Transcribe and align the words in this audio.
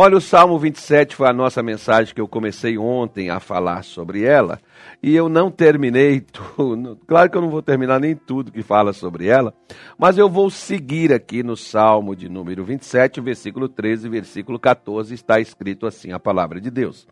Olha, 0.00 0.16
o 0.16 0.20
Salmo 0.20 0.56
27 0.56 1.16
foi 1.16 1.26
a 1.26 1.32
nossa 1.32 1.60
mensagem 1.60 2.14
que 2.14 2.20
eu 2.20 2.28
comecei 2.28 2.78
ontem 2.78 3.30
a 3.30 3.40
falar 3.40 3.82
sobre 3.82 4.22
ela, 4.22 4.60
e 5.02 5.12
eu 5.12 5.28
não 5.28 5.50
terminei 5.50 6.20
tudo. 6.54 6.96
Claro 7.04 7.28
que 7.28 7.36
eu 7.36 7.42
não 7.42 7.50
vou 7.50 7.60
terminar 7.60 7.98
nem 7.98 8.14
tudo 8.14 8.52
que 8.52 8.62
fala 8.62 8.92
sobre 8.92 9.26
ela, 9.26 9.52
mas 9.98 10.16
eu 10.16 10.28
vou 10.28 10.50
seguir 10.50 11.12
aqui 11.12 11.42
no 11.42 11.56
Salmo 11.56 12.14
de 12.14 12.28
número 12.28 12.64
27, 12.64 13.20
versículo 13.20 13.68
13, 13.68 14.08
versículo 14.08 14.56
14, 14.56 15.12
está 15.12 15.40
escrito 15.40 15.84
assim 15.84 16.12
a 16.12 16.20
palavra 16.20 16.60
de 16.60 16.70
Deus. 16.70 17.08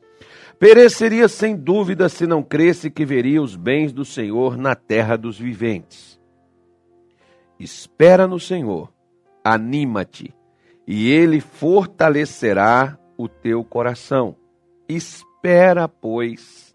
Pereceria 0.56 1.26
sem 1.26 1.56
dúvida 1.56 2.08
se 2.08 2.24
não 2.24 2.40
cresce 2.40 2.88
que 2.88 3.04
veria 3.04 3.42
os 3.42 3.56
bens 3.56 3.92
do 3.92 4.04
Senhor 4.04 4.56
na 4.56 4.76
terra 4.76 5.16
dos 5.16 5.36
viventes. 5.36 6.20
Espera 7.58 8.28
no 8.28 8.38
Senhor, 8.38 8.92
anima-te, 9.42 10.35
e 10.86 11.10
ele 11.10 11.40
fortalecerá 11.40 12.98
o 13.16 13.28
teu 13.28 13.64
coração. 13.64 14.36
Espera, 14.88 15.88
pois, 15.88 16.74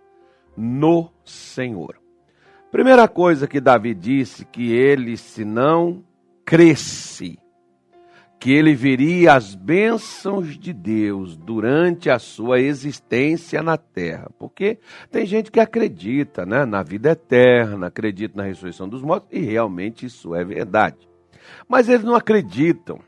no 0.57 1.09
Senhor. 1.23 1.95
Primeira 2.71 3.07
coisa 3.07 3.47
que 3.47 3.59
Davi 3.61 3.93
disse 3.93 4.45
que 4.45 4.71
ele, 4.71 5.17
se 5.17 5.43
não 5.45 6.03
cresce, 6.45 7.37
que 8.39 8.51
ele 8.51 8.73
veria 8.73 9.33
as 9.35 9.53
bênçãos 9.53 10.57
de 10.57 10.73
Deus 10.73 11.37
durante 11.37 12.09
a 12.09 12.17
sua 12.17 12.59
existência 12.59 13.61
na 13.61 13.77
terra. 13.77 14.31
Porque 14.39 14.79
tem 15.11 15.25
gente 15.25 15.51
que 15.51 15.59
acredita 15.59 16.45
né, 16.45 16.65
na 16.65 16.81
vida 16.81 17.11
eterna, 17.11 17.87
acredita 17.87 18.41
na 18.41 18.47
ressurreição 18.47 18.89
dos 18.89 19.03
mortos, 19.03 19.29
e 19.31 19.39
realmente 19.41 20.07
isso 20.07 20.33
é 20.33 20.43
verdade. 20.43 21.07
Mas 21.67 21.87
eles 21.87 22.03
não 22.03 22.15
acreditam, 22.15 22.99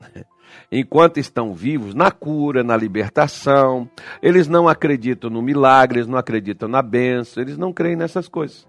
enquanto 0.70 1.18
estão 1.18 1.54
vivos, 1.54 1.94
na 1.94 2.10
cura, 2.10 2.62
na 2.62 2.76
libertação, 2.76 3.88
eles 4.22 4.48
não 4.48 4.68
acreditam 4.68 5.30
no 5.30 5.42
milagre, 5.42 5.98
eles 5.98 6.08
não 6.08 6.18
acreditam 6.18 6.68
na 6.68 6.82
bênção, 6.82 7.42
eles 7.42 7.58
não 7.58 7.72
creem 7.72 7.96
nessas 7.96 8.28
coisas. 8.28 8.66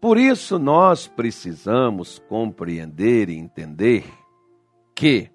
Por 0.00 0.16
isso, 0.16 0.58
nós 0.58 1.06
precisamos 1.06 2.18
compreender 2.28 3.28
e 3.28 3.36
entender 3.36 4.04
que, 4.94 5.30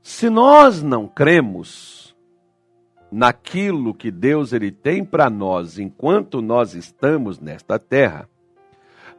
se 0.00 0.30
nós 0.30 0.82
não 0.82 1.08
cremos 1.08 2.16
naquilo 3.10 3.94
que 3.94 4.10
Deus 4.10 4.52
ele 4.52 4.70
tem 4.70 5.04
para 5.04 5.28
nós 5.28 5.78
enquanto 5.78 6.40
nós 6.40 6.74
estamos 6.74 7.40
nesta 7.40 7.78
terra, 7.78 8.28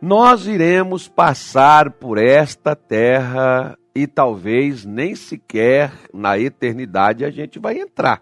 nós 0.01 0.47
iremos 0.47 1.07
passar 1.07 1.91
por 1.91 2.17
esta 2.17 2.75
terra 2.75 3.77
e 3.93 4.07
talvez 4.07 4.85
nem 4.85 5.13
sequer 5.13 5.91
na 6.13 6.39
eternidade 6.39 7.25
a 7.25 7.29
gente 7.29 7.59
vai 7.59 7.79
entrar. 7.79 8.21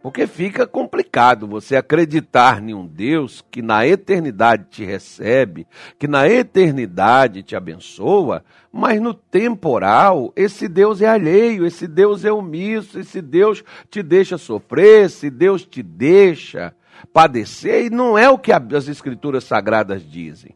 Porque 0.00 0.26
fica 0.26 0.66
complicado 0.66 1.46
você 1.46 1.76
acreditar 1.76 2.60
em 2.60 2.74
um 2.74 2.84
Deus 2.84 3.44
que 3.50 3.62
na 3.62 3.86
eternidade 3.86 4.66
te 4.68 4.84
recebe, 4.84 5.66
que 5.96 6.08
na 6.08 6.28
eternidade 6.28 7.44
te 7.44 7.54
abençoa, 7.54 8.44
mas 8.72 9.00
no 9.00 9.14
temporal 9.14 10.32
esse 10.34 10.66
Deus 10.68 11.00
é 11.00 11.08
alheio, 11.08 11.64
esse 11.64 11.86
Deus 11.86 12.24
é 12.24 12.32
omisso, 12.32 12.98
esse 12.98 13.22
Deus 13.22 13.62
te 13.88 14.02
deixa 14.02 14.36
sofrer, 14.36 15.06
esse 15.06 15.30
Deus 15.30 15.64
te 15.64 15.84
deixa 15.84 16.74
padecer, 17.12 17.86
e 17.86 17.90
não 17.90 18.16
é 18.18 18.28
o 18.28 18.38
que 18.38 18.52
as 18.52 18.88
Escrituras 18.88 19.44
Sagradas 19.44 20.02
dizem. 20.02 20.54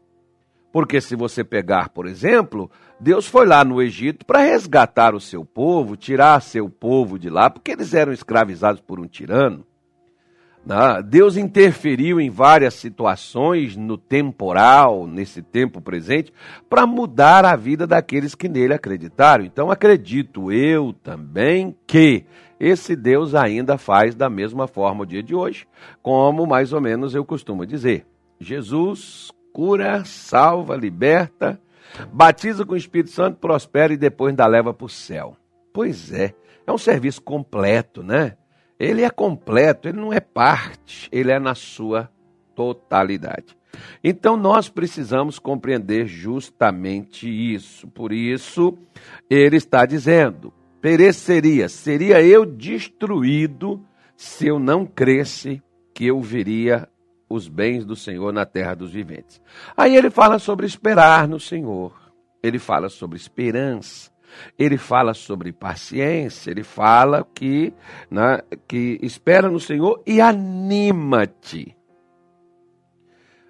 Porque 0.71 1.01
se 1.01 1.15
você 1.15 1.43
pegar, 1.43 1.89
por 1.89 2.05
exemplo, 2.05 2.69
Deus 2.99 3.27
foi 3.27 3.45
lá 3.45 3.63
no 3.63 3.81
Egito 3.81 4.25
para 4.25 4.39
resgatar 4.39 5.15
o 5.15 5.19
seu 5.19 5.43
povo, 5.43 5.95
tirar 5.95 6.41
seu 6.41 6.69
povo 6.69 7.17
de 7.17 7.29
lá, 7.29 7.49
porque 7.49 7.71
eles 7.71 7.93
eram 7.93 8.11
escravizados 8.11 8.81
por 8.81 8.99
um 8.99 9.07
tirano. 9.07 9.65
Né? 10.67 11.01
Deus 11.01 11.37
interferiu 11.37 12.19
em 12.19 12.29
várias 12.29 12.73
situações 12.73 13.77
no 13.77 13.97
temporal, 13.97 15.07
nesse 15.07 15.41
tempo 15.41 15.79
presente, 15.79 16.33
para 16.69 16.85
mudar 16.85 17.45
a 17.45 17.55
vida 17.55 17.87
daqueles 17.87 18.35
que 18.35 18.49
nele 18.49 18.73
acreditaram. 18.73 19.45
Então 19.45 19.71
acredito 19.71 20.51
eu 20.51 20.91
também 20.91 21.73
que 21.87 22.25
esse 22.59 22.97
Deus 22.97 23.33
ainda 23.33 23.77
faz 23.77 24.13
da 24.13 24.29
mesma 24.29 24.67
forma 24.67 25.03
o 25.03 25.05
dia 25.05 25.23
de 25.23 25.33
hoje, 25.33 25.65
como 26.01 26.45
mais 26.45 26.73
ou 26.73 26.81
menos 26.81 27.15
eu 27.15 27.23
costumo 27.23 27.65
dizer. 27.65 28.05
Jesus 28.37 29.31
cura, 29.53 30.03
salva, 30.03 30.75
liberta, 30.75 31.57
batiza 32.11 32.65
com 32.65 32.73
o 32.73 32.77
Espírito 32.77 33.11
Santo, 33.11 33.37
prospera 33.37 33.93
e 33.93 33.97
depois 33.97 34.31
ainda 34.31 34.45
leva 34.45 34.73
para 34.73 34.85
o 34.85 34.89
céu. 34.89 35.37
Pois 35.71 36.11
é, 36.11 36.33
é 36.65 36.71
um 36.73 36.77
serviço 36.77 37.21
completo, 37.21 38.03
né? 38.03 38.35
Ele 38.79 39.01
é 39.01 39.09
completo, 39.09 39.87
ele 39.87 39.99
não 39.99 40.13
é 40.13 40.19
parte, 40.19 41.09
ele 41.11 41.31
é 41.31 41.39
na 41.39 41.55
sua 41.55 42.09
totalidade. 42.55 43.57
Então 44.03 44.37
nós 44.37 44.69
precisamos 44.69 45.39
compreender 45.39 46.07
justamente 46.07 47.27
isso. 47.27 47.87
Por 47.87 48.11
isso, 48.11 48.77
ele 49.29 49.57
está 49.57 49.85
dizendo: 49.85 50.53
pereceria, 50.81 51.69
seria 51.69 52.21
eu 52.21 52.45
destruído 52.45 53.83
se 54.15 54.47
eu 54.47 54.59
não 54.59 54.85
cresce 54.85 55.61
que 55.93 56.05
eu 56.05 56.21
veria 56.21 56.87
os 57.29 57.47
bens 57.47 57.85
do 57.85 57.95
Senhor 57.95 58.31
na 58.31 58.45
terra 58.45 58.73
dos 58.73 58.91
viventes. 58.91 59.41
Aí 59.75 59.95
ele 59.95 60.09
fala 60.09 60.39
sobre 60.39 60.65
esperar 60.65 61.27
no 61.27 61.39
Senhor, 61.39 61.93
ele 62.41 62.57
fala 62.57 62.89
sobre 62.89 63.17
esperança, 63.17 64.11
ele 64.57 64.77
fala 64.77 65.13
sobre 65.13 65.51
paciência, 65.51 66.51
ele 66.51 66.63
fala 66.63 67.27
que, 67.33 67.73
né, 68.09 68.39
que 68.67 68.99
espera 69.01 69.49
no 69.49 69.59
Senhor 69.59 70.01
e 70.05 70.21
anima-te. 70.21 71.75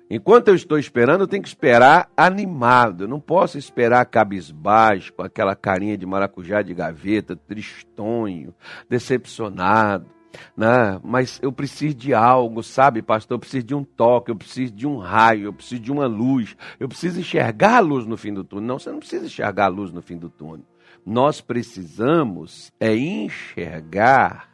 Enquanto 0.09 0.47
eu 0.47 0.55
estou 0.55 0.79
esperando, 0.79 1.21
eu 1.21 1.27
tenho 1.27 1.43
que 1.43 1.49
esperar 1.49 2.09
animado. 2.15 3.03
Eu 3.03 3.07
não 3.09 3.19
posso 3.19 3.57
esperar 3.57 4.05
cabisbaixo, 4.05 5.11
com 5.11 5.21
aquela 5.21 5.53
carinha 5.53 5.97
de 5.97 6.05
maracujá 6.05 6.61
de 6.61 6.73
gaveta, 6.73 7.35
tristonho, 7.35 8.55
decepcionado 8.89 10.17
né? 10.55 10.99
mas 11.03 11.39
eu 11.41 11.51
preciso 11.51 11.95
de 11.95 12.13
algo, 12.13 12.61
sabe, 12.63 13.01
pastor? 13.01 13.35
Eu 13.35 13.39
preciso 13.39 13.65
de 13.65 13.75
um 13.75 13.83
toque, 13.83 14.31
eu 14.31 14.35
preciso 14.35 14.73
de 14.73 14.87
um 14.87 14.97
raio, 14.97 15.45
eu 15.45 15.53
preciso 15.53 15.81
de 15.81 15.91
uma 15.91 16.05
luz, 16.05 16.55
eu 16.79 16.87
preciso 16.87 17.19
enxergar 17.19 17.77
a 17.77 17.79
luz 17.79 18.05
no 18.05 18.17
fim 18.17 18.33
do 18.33 18.43
túnel. 18.43 18.67
Não, 18.67 18.79
você 18.79 18.91
não 18.91 18.99
precisa 18.99 19.25
enxergar 19.25 19.65
a 19.65 19.69
luz 19.69 19.91
no 19.91 20.01
fim 20.01 20.17
do 20.17 20.29
túnel. 20.29 20.65
Nós 21.09 21.39
precisamos 21.39 22.69
é 22.77 22.93
enxergar 22.93 24.49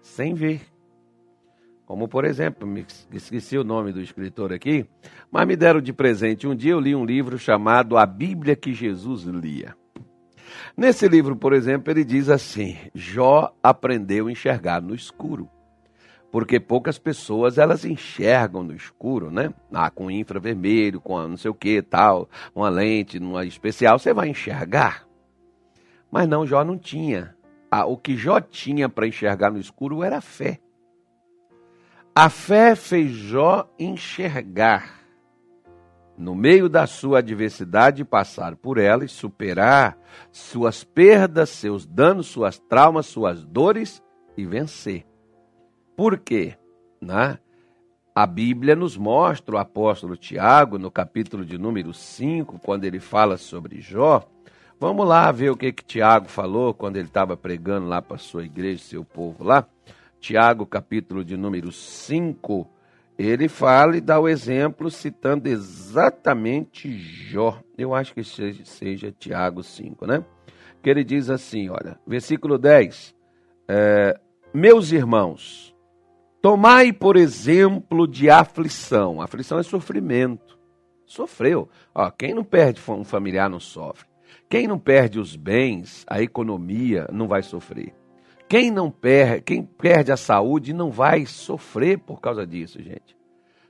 sem 0.00 0.34
ver. 0.34 0.62
Como, 1.86 2.08
por 2.08 2.24
exemplo, 2.24 2.66
me 2.66 2.84
esqueci 3.12 3.56
o 3.56 3.62
nome 3.62 3.92
do 3.92 4.00
escritor 4.00 4.52
aqui, 4.52 4.84
mas 5.30 5.46
me 5.46 5.54
deram 5.54 5.80
de 5.80 5.92
presente. 5.92 6.48
Um 6.48 6.56
dia 6.56 6.72
eu 6.72 6.80
li 6.80 6.96
um 6.96 7.04
livro 7.04 7.38
chamado 7.38 7.96
A 7.96 8.04
Bíblia 8.04 8.56
que 8.56 8.74
Jesus 8.74 9.22
lia. 9.22 9.76
Nesse 10.76 11.06
livro, 11.06 11.36
por 11.36 11.52
exemplo, 11.52 11.92
ele 11.92 12.04
diz 12.04 12.28
assim: 12.28 12.76
Jó 12.92 13.54
aprendeu 13.62 14.26
a 14.26 14.32
enxergar 14.32 14.82
no 14.82 14.96
escuro. 14.96 15.48
Porque 16.32 16.58
poucas 16.58 16.98
pessoas 16.98 17.56
elas 17.56 17.84
enxergam 17.84 18.64
no 18.64 18.74
escuro, 18.74 19.30
né? 19.30 19.54
Ah, 19.72 19.92
com 19.92 20.10
infravermelho, 20.10 21.00
com 21.00 21.16
não 21.28 21.36
sei 21.36 21.52
o 21.52 21.54
que 21.54 21.80
tal, 21.82 22.28
uma 22.52 22.68
lente 22.68 23.18
uma 23.18 23.44
especial, 23.44 23.96
você 23.96 24.12
vai 24.12 24.28
enxergar. 24.28 25.11
Mas 26.12 26.28
não, 26.28 26.46
Jó 26.46 26.62
não 26.62 26.76
tinha. 26.76 27.34
Ah, 27.70 27.86
o 27.86 27.96
que 27.96 28.18
Jó 28.18 28.38
tinha 28.38 28.86
para 28.86 29.06
enxergar 29.06 29.50
no 29.50 29.58
escuro 29.58 30.04
era 30.04 30.18
a 30.18 30.20
fé. 30.20 30.60
A 32.14 32.28
fé 32.28 32.76
fez 32.76 33.10
Jó 33.10 33.66
enxergar 33.78 35.00
no 36.18 36.34
meio 36.34 36.68
da 36.68 36.86
sua 36.86 37.20
adversidade, 37.20 38.04
passar 38.04 38.54
por 38.56 38.76
ela 38.76 39.06
e 39.06 39.08
superar 39.08 39.96
suas 40.30 40.84
perdas, 40.84 41.48
seus 41.48 41.86
danos, 41.86 42.26
suas 42.26 42.58
traumas, 42.58 43.06
suas 43.06 43.42
dores 43.42 44.02
e 44.36 44.44
vencer. 44.44 45.06
Por 45.96 46.18
quê? 46.18 46.58
Né? 47.00 47.38
A 48.14 48.26
Bíblia 48.26 48.76
nos 48.76 48.98
mostra 48.98 49.54
o 49.54 49.58
apóstolo 49.58 50.14
Tiago, 50.14 50.78
no 50.78 50.90
capítulo 50.90 51.46
de 51.46 51.56
número 51.56 51.94
5, 51.94 52.60
quando 52.62 52.84
ele 52.84 53.00
fala 53.00 53.38
sobre 53.38 53.80
Jó. 53.80 54.22
Vamos 54.82 55.06
lá 55.06 55.30
ver 55.30 55.48
o 55.48 55.56
que, 55.56 55.70
que 55.70 55.84
Tiago 55.84 56.26
falou 56.26 56.74
quando 56.74 56.96
ele 56.96 57.06
estava 57.06 57.36
pregando 57.36 57.86
lá 57.86 58.02
para 58.02 58.18
sua 58.18 58.44
igreja, 58.44 58.82
seu 58.82 59.04
povo 59.04 59.44
lá. 59.44 59.64
Tiago, 60.18 60.66
capítulo 60.66 61.24
de 61.24 61.36
número 61.36 61.70
5, 61.70 62.68
ele 63.16 63.48
fala 63.48 63.96
e 63.96 64.00
dá 64.00 64.18
o 64.18 64.28
exemplo 64.28 64.90
citando 64.90 65.48
exatamente 65.48 66.90
Jó. 66.98 67.62
Eu 67.78 67.94
acho 67.94 68.12
que 68.12 68.24
seja, 68.24 68.64
seja 68.64 69.14
Tiago 69.16 69.62
5, 69.62 70.04
né? 70.04 70.24
Que 70.82 70.90
ele 70.90 71.04
diz 71.04 71.30
assim, 71.30 71.68
olha, 71.68 71.96
versículo 72.04 72.58
10. 72.58 73.14
É, 73.68 74.18
Meus 74.52 74.90
irmãos, 74.90 75.72
tomai 76.40 76.92
por 76.92 77.16
exemplo 77.16 78.08
de 78.08 78.28
aflição. 78.28 79.22
Aflição 79.22 79.60
é 79.60 79.62
sofrimento. 79.62 80.58
Sofreu. 81.06 81.68
Ó, 81.94 82.10
quem 82.10 82.34
não 82.34 82.42
perde 82.42 82.82
um 82.88 83.04
familiar 83.04 83.48
não 83.48 83.60
sofre. 83.60 84.10
Quem 84.52 84.68
não 84.68 84.78
perde 84.78 85.18
os 85.18 85.34
bens, 85.34 86.04
a 86.06 86.20
economia, 86.20 87.08
não 87.10 87.26
vai 87.26 87.42
sofrer. 87.42 87.94
Quem 88.46 88.70
não 88.70 88.90
perde, 88.90 89.40
quem 89.40 89.64
perde 89.64 90.12
a 90.12 90.16
saúde 90.18 90.74
não 90.74 90.90
vai 90.90 91.24
sofrer 91.24 91.98
por 91.98 92.20
causa 92.20 92.46
disso, 92.46 92.78
gente. 92.82 93.16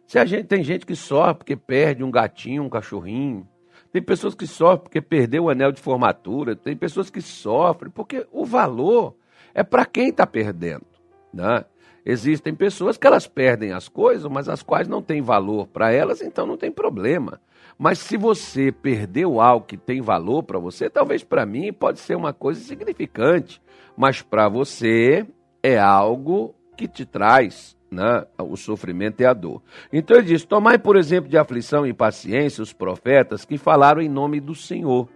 Se 0.08 0.18
a 0.18 0.24
gente 0.24 0.46
tem 0.48 0.64
gente 0.64 0.84
que 0.84 0.96
sofre 0.96 1.34
porque 1.34 1.54
perde 1.54 2.02
um 2.02 2.10
gatinho, 2.10 2.64
um 2.64 2.68
cachorrinho, 2.68 3.46
tem 3.92 4.02
pessoas 4.02 4.34
que 4.34 4.44
sofrem 4.44 4.82
porque 4.82 5.00
perdeu 5.00 5.44
o 5.44 5.50
anel 5.50 5.70
de 5.70 5.80
formatura, 5.80 6.56
tem 6.56 6.76
pessoas 6.76 7.08
que 7.08 7.22
sofrem 7.22 7.88
porque 7.88 8.26
o 8.32 8.44
valor 8.44 9.14
é 9.54 9.62
para 9.62 9.86
quem 9.86 10.08
está 10.08 10.26
perdendo. 10.26 10.86
Né? 11.32 11.64
Existem 12.04 12.56
pessoas 12.56 12.96
que 12.96 13.06
elas 13.06 13.28
perdem 13.28 13.70
as 13.70 13.88
coisas, 13.88 14.28
mas 14.28 14.48
as 14.48 14.64
quais 14.64 14.88
não 14.88 15.00
têm 15.00 15.22
valor 15.22 15.68
para 15.68 15.92
elas, 15.92 16.20
então 16.20 16.44
não 16.44 16.56
tem 16.56 16.72
problema. 16.72 17.40
Mas 17.78 17.98
se 17.98 18.16
você 18.16 18.70
perdeu 18.70 19.40
algo 19.40 19.66
que 19.66 19.76
tem 19.76 20.00
valor 20.00 20.42
para 20.42 20.58
você, 20.58 20.88
talvez 20.88 21.24
para 21.24 21.46
mim 21.46 21.72
pode 21.72 21.98
ser 21.98 22.16
uma 22.16 22.32
coisa 22.32 22.60
insignificante, 22.60 23.60
mas 23.96 24.22
para 24.22 24.48
você 24.48 25.26
é 25.62 25.78
algo 25.78 26.54
que 26.76 26.86
te 26.86 27.04
traz 27.04 27.76
né, 27.90 28.24
o 28.38 28.56
sofrimento 28.56 29.20
e 29.20 29.26
a 29.26 29.32
dor. 29.32 29.62
Então 29.92 30.16
ele 30.16 30.26
diz: 30.26 30.44
Tomai, 30.44 30.78
por 30.78 30.96
exemplo, 30.96 31.28
de 31.28 31.36
aflição 31.36 31.86
e 31.86 31.92
paciência 31.92 32.62
os 32.62 32.72
profetas 32.72 33.44
que 33.44 33.58
falaram 33.58 34.00
em 34.00 34.08
nome 34.08 34.40
do 34.40 34.54
Senhor. 34.54 35.08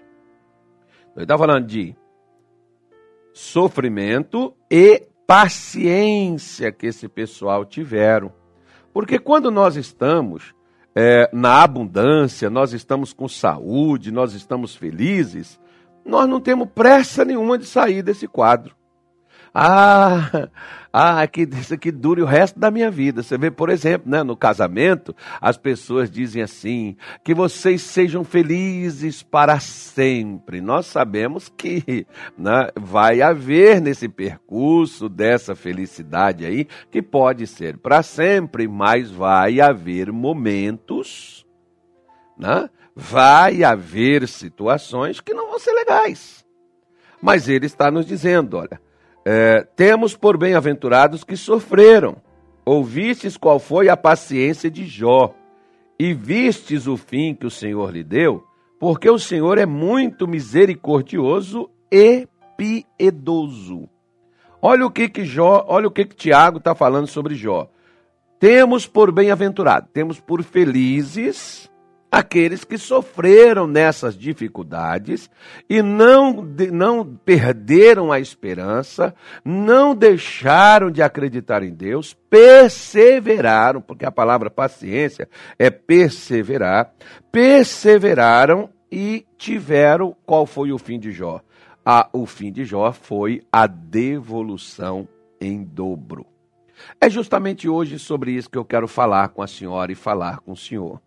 Ele 1.14 1.24
está 1.24 1.38
falando 1.38 1.66
de 1.66 1.96
sofrimento 3.32 4.54
e 4.70 5.02
paciência 5.26 6.70
que 6.70 6.86
esse 6.86 7.08
pessoal 7.08 7.64
tiveram. 7.64 8.32
Porque 8.92 9.18
quando 9.18 9.50
nós 9.50 9.76
estamos 9.76 10.54
é, 10.98 11.28
na 11.31 11.62
abundância, 11.62 12.48
nós 12.48 12.72
estamos 12.72 13.12
com 13.12 13.28
saúde, 13.28 14.10
nós 14.10 14.32
estamos 14.32 14.75
felizes, 14.75 15.60
nós 16.02 16.26
não 16.26 16.40
temos 16.40 16.69
pressa 16.75 17.22
nenhuma 17.22 17.58
de 17.58 17.66
sair 17.66 18.02
desse 18.02 18.26
quadro. 18.26 18.75
Ah, 19.58 20.50
ah, 20.92 21.26
que 21.26 21.48
isso 21.50 21.72
aqui 21.72 21.90
dure 21.90 22.20
o 22.20 22.26
resto 22.26 22.60
da 22.60 22.70
minha 22.70 22.90
vida. 22.90 23.22
Você 23.22 23.38
vê, 23.38 23.50
por 23.50 23.70
exemplo, 23.70 24.10
né, 24.10 24.22
no 24.22 24.36
casamento, 24.36 25.16
as 25.40 25.56
pessoas 25.56 26.10
dizem 26.10 26.42
assim: 26.42 26.94
que 27.24 27.32
vocês 27.32 27.80
sejam 27.80 28.22
felizes 28.22 29.22
para 29.22 29.58
sempre. 29.58 30.60
Nós 30.60 30.84
sabemos 30.84 31.48
que 31.48 32.06
né, 32.36 32.68
vai 32.78 33.22
haver 33.22 33.80
nesse 33.80 34.10
percurso 34.10 35.08
dessa 35.08 35.54
felicidade 35.54 36.44
aí, 36.44 36.66
que 36.90 37.00
pode 37.00 37.46
ser 37.46 37.78
para 37.78 38.02
sempre, 38.02 38.68
mas 38.68 39.10
vai 39.10 39.58
haver 39.58 40.12
momentos, 40.12 41.46
né? 42.36 42.68
Vai 42.94 43.64
haver 43.64 44.28
situações 44.28 45.18
que 45.18 45.32
não 45.32 45.48
vão 45.48 45.58
ser 45.58 45.72
legais. 45.72 46.44
Mas 47.22 47.48
ele 47.48 47.64
está 47.64 47.90
nos 47.90 48.04
dizendo: 48.04 48.58
olha 48.58 48.84
é, 49.28 49.67
temos 49.75 50.17
por 50.17 50.38
bem-aventurados 50.38 51.25
que 51.25 51.37
sofreram. 51.37 52.17
Ouvistes 52.64 53.37
qual 53.37 53.58
foi 53.58 53.88
a 53.88 53.96
paciência 53.96 54.70
de 54.70 54.87
Jó, 54.87 55.34
e 55.99 56.14
vistes 56.14 56.87
o 56.87 56.96
fim 56.96 57.34
que 57.34 57.46
o 57.46 57.50
Senhor 57.50 57.93
lhe 57.93 58.05
deu, 58.05 58.44
porque 58.78 59.11
o 59.11 59.19
Senhor 59.19 59.58
é 59.58 59.67
muito 59.67 60.28
misericordioso 60.28 61.69
e 61.90 62.28
piedoso. 62.56 63.88
Olha 64.62 64.87
o 64.87 64.90
que 64.90 65.08
que 65.08 65.25
Jó, 65.25 65.64
olha 65.67 65.88
o 65.88 65.90
que 65.90 66.05
que 66.05 66.14
Tiago 66.14 66.58
está 66.58 66.75
falando 66.75 67.08
sobre 67.08 67.34
Jó. 67.34 67.69
Temos 68.38 68.87
por 68.87 69.11
bem-aventurado, 69.11 69.88
temos 69.93 70.20
por 70.20 70.43
felizes 70.44 71.69
aqueles 72.10 72.64
que 72.64 72.78
sofreram 72.78 73.66
nessas 73.66 74.16
dificuldades 74.16 75.30
e 75.68 75.82
não, 75.82 76.42
não 76.72 77.04
perderam 77.04 78.12
a 78.12 78.20
esperança, 78.20 79.14
não 79.44 79.94
deixaram 79.94 80.90
de 80.90 81.02
acreditar 81.02 81.62
em 81.62 81.72
Deus, 81.72 82.14
perseveraram, 82.30 83.80
porque 83.80 84.04
a 84.04 84.12
palavra 84.12 84.50
paciência 84.50 85.28
é 85.58 85.70
perseverar, 85.70 86.92
perseveraram 87.30 88.70
e 88.90 89.26
tiveram 89.36 90.16
qual 90.24 90.46
foi 90.46 90.72
o 90.72 90.78
fim 90.78 90.98
de 90.98 91.12
Jó? 91.12 91.40
O 92.12 92.26
fim 92.26 92.50
de 92.50 92.64
Jó 92.64 92.92
foi 92.92 93.42
a 93.52 93.66
devolução 93.66 95.08
em 95.40 95.62
dobro. 95.62 96.26
É 97.00 97.08
justamente 97.08 97.68
hoje 97.68 97.98
sobre 97.98 98.32
isso 98.32 98.50
que 98.50 98.58
eu 98.58 98.64
quero 98.64 98.88
falar 98.88 99.28
com 99.28 99.42
a 99.42 99.46
senhora 99.46 99.92
e 99.92 99.94
falar 99.94 100.40
com 100.40 100.52
o 100.52 100.56
senhor. 100.56 101.00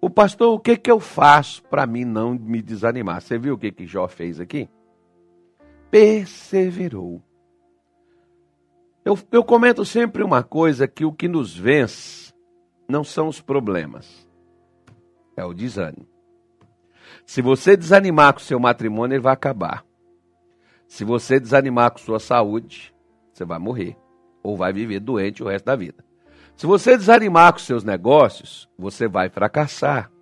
O 0.00 0.08
pastor, 0.08 0.54
o 0.54 0.58
que, 0.58 0.76
que 0.76 0.90
eu 0.90 0.98
faço 0.98 1.62
para 1.64 1.86
mim 1.86 2.04
não 2.04 2.34
me 2.34 2.62
desanimar? 2.62 3.20
Você 3.20 3.38
viu 3.38 3.54
o 3.54 3.58
que, 3.58 3.70
que 3.70 3.86
Jó 3.86 4.08
fez 4.08 4.40
aqui? 4.40 4.68
Perseverou. 5.90 7.22
Eu, 9.04 9.18
eu 9.30 9.44
comento 9.44 9.84
sempre 9.84 10.22
uma 10.22 10.42
coisa: 10.42 10.88
que 10.88 11.04
o 11.04 11.12
que 11.12 11.28
nos 11.28 11.54
vence 11.56 12.32
não 12.88 13.04
são 13.04 13.28
os 13.28 13.40
problemas, 13.40 14.26
é 15.36 15.44
o 15.44 15.52
desânimo. 15.52 16.08
Se 17.26 17.42
você 17.42 17.76
desanimar 17.76 18.32
com 18.32 18.40
seu 18.40 18.58
matrimônio, 18.58 19.14
ele 19.14 19.22
vai 19.22 19.32
acabar. 19.32 19.84
Se 20.86 21.04
você 21.04 21.38
desanimar 21.38 21.92
com 21.92 21.98
sua 21.98 22.18
saúde, 22.18 22.94
você 23.32 23.44
vai 23.44 23.58
morrer. 23.58 23.96
Ou 24.42 24.56
vai 24.56 24.72
viver 24.72 24.98
doente 24.98 25.42
o 25.42 25.46
resto 25.46 25.66
da 25.66 25.76
vida. 25.76 26.04
Se 26.60 26.66
você 26.66 26.94
desanimar 26.94 27.54
com 27.54 27.58
seus 27.58 27.82
negócios, 27.84 28.68
você 28.78 29.08
vai 29.08 29.30
fracassar. 29.30 30.12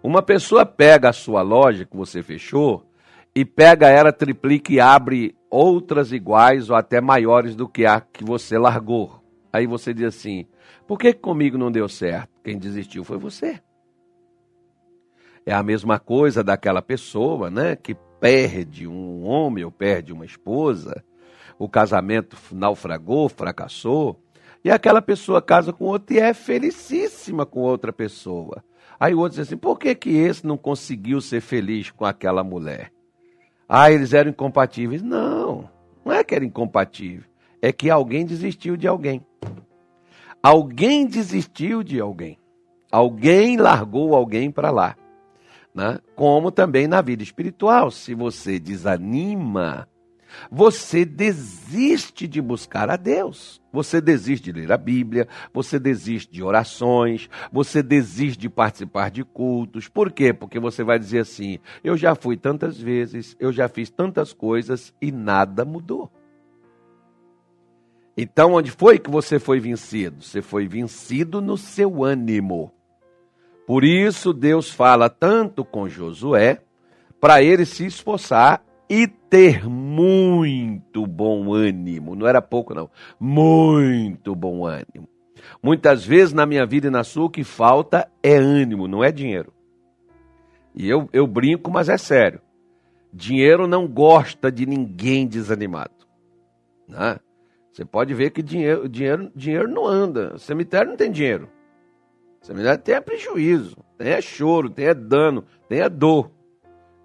Uma 0.00 0.22
pessoa 0.22 0.64
pega 0.64 1.08
a 1.08 1.12
sua 1.12 1.42
loja 1.42 1.84
que 1.84 1.96
você 1.96 2.22
fechou 2.22 2.86
e 3.34 3.44
pega 3.44 3.88
ela, 3.88 4.12
triplica 4.12 4.72
e 4.72 4.78
abre 4.78 5.34
outras 5.50 6.12
iguais 6.12 6.70
ou 6.70 6.76
até 6.76 7.00
maiores 7.00 7.56
do 7.56 7.68
que 7.68 7.84
a 7.84 8.00
que 8.00 8.22
você 8.22 8.56
largou. 8.56 9.20
Aí 9.52 9.66
você 9.66 9.92
diz 9.92 10.04
assim: 10.04 10.46
por 10.86 10.96
que 10.96 11.12
comigo 11.12 11.58
não 11.58 11.72
deu 11.72 11.88
certo? 11.88 12.30
Quem 12.44 12.56
desistiu 12.56 13.02
foi 13.02 13.18
você. 13.18 13.60
É 15.44 15.52
a 15.52 15.62
mesma 15.64 15.98
coisa 15.98 16.44
daquela 16.44 16.80
pessoa, 16.80 17.50
né, 17.50 17.74
que 17.74 17.96
perde 18.20 18.86
um 18.86 19.24
homem 19.24 19.64
ou 19.64 19.72
perde 19.72 20.12
uma 20.12 20.24
esposa, 20.24 21.04
o 21.58 21.68
casamento 21.68 22.36
naufragou, 22.52 23.28
fracassou. 23.28 24.22
E 24.68 24.70
aquela 24.70 25.00
pessoa 25.00 25.40
casa 25.40 25.72
com 25.72 25.86
outro 25.86 26.14
e 26.14 26.20
é 26.20 26.34
felicíssima 26.34 27.46
com 27.46 27.60
outra 27.60 27.90
pessoa. 27.90 28.62
Aí 29.00 29.14
o 29.14 29.18
outro 29.18 29.38
diz 29.38 29.48
assim: 29.48 29.56
por 29.56 29.78
que, 29.78 29.94
que 29.94 30.10
esse 30.10 30.46
não 30.46 30.58
conseguiu 30.58 31.22
ser 31.22 31.40
feliz 31.40 31.90
com 31.90 32.04
aquela 32.04 32.44
mulher? 32.44 32.92
Ah, 33.66 33.90
eles 33.90 34.12
eram 34.12 34.28
incompatíveis. 34.28 35.00
Não, 35.00 35.70
não 36.04 36.12
é 36.12 36.22
que 36.22 36.34
era 36.34 36.44
incompatível. 36.44 37.24
É 37.62 37.72
que 37.72 37.88
alguém 37.88 38.26
desistiu 38.26 38.76
de 38.76 38.86
alguém. 38.86 39.24
Alguém 40.42 41.06
desistiu 41.06 41.82
de 41.82 41.98
alguém. 41.98 42.38
Alguém 42.92 43.56
largou 43.56 44.14
alguém 44.14 44.50
para 44.50 44.70
lá. 44.70 44.94
Né? 45.74 45.98
Como 46.14 46.50
também 46.50 46.86
na 46.86 47.00
vida 47.00 47.22
espiritual. 47.22 47.90
Se 47.90 48.14
você 48.14 48.58
desanima, 48.58 49.88
você 50.50 51.04
desiste 51.04 52.26
de 52.26 52.40
buscar 52.40 52.90
a 52.90 52.96
Deus. 52.96 53.60
Você 53.72 54.00
desiste 54.00 54.50
de 54.50 54.60
ler 54.60 54.72
a 54.72 54.78
Bíblia, 54.78 55.28
você 55.52 55.78
desiste 55.78 56.32
de 56.32 56.42
orações, 56.42 57.28
você 57.52 57.82
desiste 57.82 58.38
de 58.38 58.48
participar 58.48 59.10
de 59.10 59.22
cultos. 59.24 59.88
Por 59.88 60.10
quê? 60.10 60.32
Porque 60.32 60.58
você 60.58 60.82
vai 60.82 60.98
dizer 60.98 61.20
assim: 61.20 61.58
eu 61.84 61.96
já 61.96 62.14
fui 62.14 62.36
tantas 62.36 62.80
vezes, 62.80 63.36
eu 63.38 63.52
já 63.52 63.68
fiz 63.68 63.90
tantas 63.90 64.32
coisas 64.32 64.94
e 65.00 65.12
nada 65.12 65.64
mudou. 65.64 66.10
Então, 68.16 68.54
onde 68.54 68.70
foi 68.70 68.98
que 68.98 69.10
você 69.10 69.38
foi 69.38 69.60
vencido? 69.60 70.22
Você 70.22 70.42
foi 70.42 70.66
vencido 70.66 71.40
no 71.40 71.56
seu 71.56 72.02
ânimo. 72.02 72.72
Por 73.64 73.84
isso, 73.84 74.32
Deus 74.32 74.70
fala 74.70 75.08
tanto 75.08 75.64
com 75.64 75.88
Josué, 75.88 76.62
para 77.20 77.42
ele 77.42 77.64
se 77.64 77.84
esforçar 77.86 78.64
e 78.88 79.06
ter 79.06 79.68
muito 79.68 81.06
bom 81.06 81.52
ânimo. 81.52 82.14
Não 82.14 82.26
era 82.26 82.40
pouco, 82.40 82.74
não. 82.74 82.90
Muito 83.20 84.34
bom 84.34 84.64
ânimo. 84.64 85.08
Muitas 85.62 86.04
vezes 86.04 86.32
na 86.32 86.46
minha 86.46 86.66
vida 86.66 86.88
e 86.88 86.90
na 86.90 87.04
sua, 87.04 87.26
o 87.26 87.30
que 87.30 87.44
falta 87.44 88.10
é 88.22 88.36
ânimo, 88.36 88.88
não 88.88 89.04
é 89.04 89.12
dinheiro. 89.12 89.52
E 90.74 90.88
eu, 90.88 91.08
eu 91.12 91.26
brinco, 91.26 91.70
mas 91.70 91.88
é 91.88 91.96
sério. 91.96 92.40
Dinheiro 93.12 93.66
não 93.66 93.86
gosta 93.86 94.50
de 94.50 94.66
ninguém 94.66 95.26
desanimado. 95.26 96.06
Né? 96.86 97.18
Você 97.72 97.84
pode 97.84 98.14
ver 98.14 98.30
que 98.30 98.42
dinheiro, 98.42 98.88
dinheiro, 98.88 99.30
dinheiro 99.34 99.68
não 99.68 99.86
anda. 99.86 100.38
Cemitério 100.38 100.90
não 100.90 100.96
tem 100.96 101.10
dinheiro. 101.10 101.48
Cemitério 102.40 102.80
tem 102.82 102.94
é 102.94 103.00
prejuízo, 103.00 103.76
tem 103.96 104.08
é 104.08 104.20
choro, 104.20 104.70
tem 104.70 104.86
é 104.86 104.94
dano, 104.94 105.44
tem 105.68 105.80
é 105.80 105.88
dor. 105.88 106.30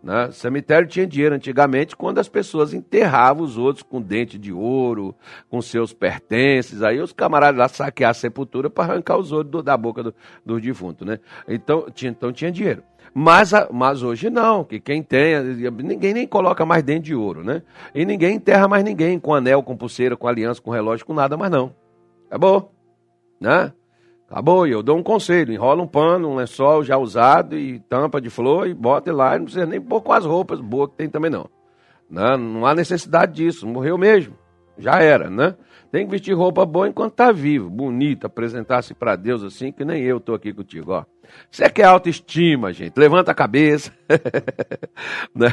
Né? 0.03 0.29
Cemitério 0.31 0.85
tinha 0.85 1.07
dinheiro 1.07 1.33
antigamente 1.33 1.95
quando 1.95 2.19
as 2.19 2.27
pessoas 2.27 2.73
enterravam 2.73 3.41
os 3.41 3.57
outros 3.57 3.83
com 3.83 4.01
dente 4.01 4.37
de 4.37 4.51
ouro, 4.51 5.15
com 5.49 5.61
seus 5.61 5.93
pertences. 5.93 6.83
Aí 6.83 6.99
os 6.99 7.13
camaradas 7.13 7.57
lá 7.57 7.69
saqueavam 7.69 8.11
a 8.11 8.13
sepultura 8.13 8.69
para 8.69 8.91
arrancar 8.91 9.17
os 9.17 9.31
ouros 9.31 9.49
do, 9.49 9.63
da 9.63 9.77
boca 9.77 10.03
do, 10.03 10.13
do 10.45 10.59
defunto. 10.59 11.05
Né? 11.05 11.19
Então, 11.47 11.87
tinha, 11.89 12.11
então 12.11 12.33
tinha 12.33 12.51
dinheiro. 12.51 12.83
Mas, 13.13 13.51
mas 13.71 14.03
hoje 14.03 14.29
não, 14.29 14.65
que 14.65 14.79
quem 14.79 15.01
tem, 15.01 15.41
ninguém 15.83 16.13
nem 16.13 16.27
coloca 16.27 16.65
mais 16.65 16.83
dentro 16.83 17.03
de 17.03 17.15
ouro, 17.15 17.43
né? 17.43 17.61
E 17.93 18.05
ninguém 18.05 18.37
enterra 18.37 18.67
mais 18.67 18.83
ninguém 18.83 19.19
com 19.19 19.35
anel, 19.35 19.61
com 19.61 19.77
pulseira, 19.77 20.17
com 20.17 20.27
aliança, 20.27 20.59
com 20.59 20.71
relógio, 20.71 21.05
com 21.05 21.13
nada 21.13 21.37
mais 21.37 21.51
não. 21.51 21.75
Acabou, 22.27 22.73
né? 23.39 23.71
Acabou, 24.33 24.65
e 24.65 24.71
eu 24.71 24.81
dou 24.81 24.97
um 24.97 25.03
conselho, 25.03 25.53
enrola 25.53 25.83
um 25.83 25.87
pano, 25.87 26.27
um 26.27 26.35
lençol 26.35 26.83
já 26.83 26.97
usado 26.97 27.55
e 27.55 27.77
tampa 27.81 28.19
de 28.19 28.31
flor 28.31 28.67
e 28.67 28.73
bota 28.73 29.13
lá, 29.13 29.37
não 29.37 29.45
precisa 29.45 29.67
nem 29.67 29.79
pôr 29.79 30.01
com 30.01 30.11
as 30.11 30.25
roupas 30.25 30.59
boas 30.59 30.89
que 30.89 30.95
tem 30.95 31.07
também 31.07 31.29
não. 31.29 31.47
Não, 32.09 32.35
né? 32.35 32.37
não 32.37 32.65
há 32.65 32.73
necessidade 32.73 33.33
disso, 33.33 33.67
morreu 33.67 33.95
mesmo, 33.95 34.33
já 34.75 34.99
era, 34.99 35.29
né? 35.29 35.55
Tem 35.91 36.03
que 36.03 36.11
vestir 36.11 36.33
roupa 36.33 36.65
boa 36.65 36.87
enquanto 36.87 37.11
está 37.11 37.31
vivo, 37.31 37.69
bonita, 37.69 38.25
apresentar-se 38.25 38.95
para 38.95 39.15
Deus 39.15 39.43
assim, 39.43 39.71
que 39.71 39.85
nem 39.85 40.01
eu 40.01 40.17
estou 40.17 40.33
aqui 40.33 40.51
contigo, 40.51 40.93
ó. 40.93 41.05
Você 41.51 41.69
quer 41.69 41.83
autoestima, 41.83 42.73
gente, 42.73 42.97
levanta 42.97 43.29
a 43.29 43.35
cabeça. 43.35 43.91
né? 45.35 45.49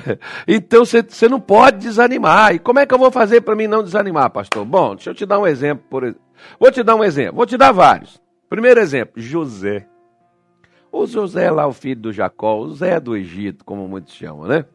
Então 0.49 0.87
você 0.87 1.29
não 1.29 1.39
pode 1.39 1.77
desanimar. 1.81 2.55
E 2.55 2.59
como 2.59 2.79
é 2.79 2.87
que 2.87 2.95
eu 2.95 2.99
vou 2.99 3.11
fazer 3.11 3.43
para 3.43 3.55
mim 3.55 3.67
não 3.67 3.83
desanimar, 3.83 4.31
pastor? 4.31 4.65
Bom, 4.65 4.95
deixa 4.95 5.11
eu 5.11 5.15
te 5.15 5.27
dar 5.27 5.39
um 5.39 5.47
exemplo. 5.47 5.85
Por... 5.91 6.17
Vou 6.59 6.73
te 6.73 6.83
dar 6.83 6.97
um 6.97 7.05
exemplo, 7.05 7.37
vou 7.37 7.45
te 7.45 7.59
dar 7.59 7.73
vários. 7.73 8.20
Primeiro 8.51 8.81
exemplo, 8.81 9.15
José. 9.17 9.89
O 10.93 11.07
José 11.07 11.51
lá, 11.51 11.67
o 11.67 11.73
filho 11.73 12.01
do 12.01 12.13
Jacó, 12.13 12.59
o 12.59 12.75
Zé 12.75 13.01
do 13.01 13.17
Egito, 13.17 13.65
como 13.65 13.89
muitos 13.89 14.13
chamam, 14.13 14.47
né? 14.47 14.67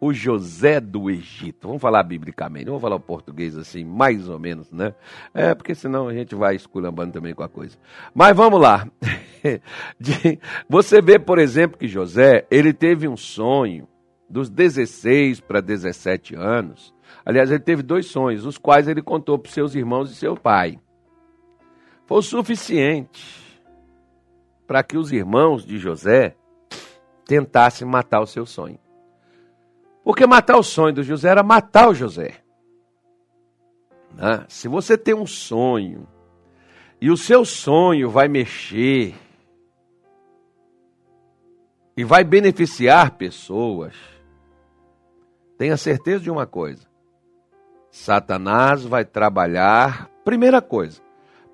o 0.00 0.12
José 0.12 0.80
do 0.80 1.10
Egito. 1.10 1.66
Vamos 1.66 1.82
falar 1.82 2.02
biblicamente, 2.02 2.66
vamos 2.66 2.80
falar 2.80 2.96
o 2.96 3.00
português 3.00 3.56
assim, 3.56 3.84
mais 3.84 4.28
ou 4.28 4.38
menos, 4.38 4.70
né? 4.70 4.94
É, 5.32 5.54
porque 5.54 5.74
senão 5.74 6.08
a 6.08 6.14
gente 6.14 6.34
vai 6.34 6.54
esculambando 6.54 7.12
também 7.12 7.34
com 7.34 7.42
a 7.42 7.48
coisa. 7.48 7.76
Mas 8.14 8.36
vamos 8.36 8.60
lá. 8.60 8.86
Você 10.68 11.00
vê, 11.02 11.18
por 11.18 11.38
exemplo, 11.38 11.78
que 11.78 11.88
José, 11.88 12.46
ele 12.50 12.72
teve 12.72 13.08
um 13.08 13.16
sonho 13.16 13.88
dos 14.28 14.48
16 14.48 15.40
para 15.40 15.60
17 15.60 16.34
anos. 16.34 16.94
Aliás, 17.24 17.50
ele 17.50 17.60
teve 17.60 17.82
dois 17.82 18.06
sonhos, 18.06 18.46
os 18.46 18.58
quais 18.58 18.88
ele 18.88 19.02
contou 19.02 19.38
para 19.38 19.50
seus 19.50 19.74
irmãos 19.74 20.10
e 20.10 20.14
seu 20.14 20.36
pai. 20.36 20.78
Foi 22.06 22.22
suficiente 22.22 23.44
para 24.66 24.82
que 24.82 24.96
os 24.96 25.12
irmãos 25.12 25.64
de 25.64 25.78
José 25.78 26.36
tentassem 27.26 27.86
matar 27.86 28.20
o 28.20 28.26
seu 28.26 28.44
sonho. 28.44 28.78
Porque 30.02 30.26
matar 30.26 30.58
o 30.58 30.62
sonho 30.62 30.94
do 30.94 31.02
José 31.02 31.30
era 31.30 31.42
matar 31.42 31.88
o 31.88 31.94
José. 31.94 32.42
Né? 34.12 34.44
Se 34.48 34.68
você 34.68 34.98
tem 34.98 35.14
um 35.14 35.26
sonho 35.26 36.06
e 37.00 37.10
o 37.10 37.16
seu 37.16 37.44
sonho 37.44 38.10
vai 38.10 38.28
mexer 38.28 39.14
e 41.96 42.04
vai 42.04 42.22
beneficiar 42.22 43.12
pessoas, 43.12 43.94
tenha 45.56 45.76
certeza 45.76 46.20
de 46.20 46.30
uma 46.30 46.46
coisa: 46.46 46.86
Satanás 47.90 48.84
vai 48.84 49.04
trabalhar, 49.04 50.10
primeira 50.22 50.60
coisa, 50.60 51.00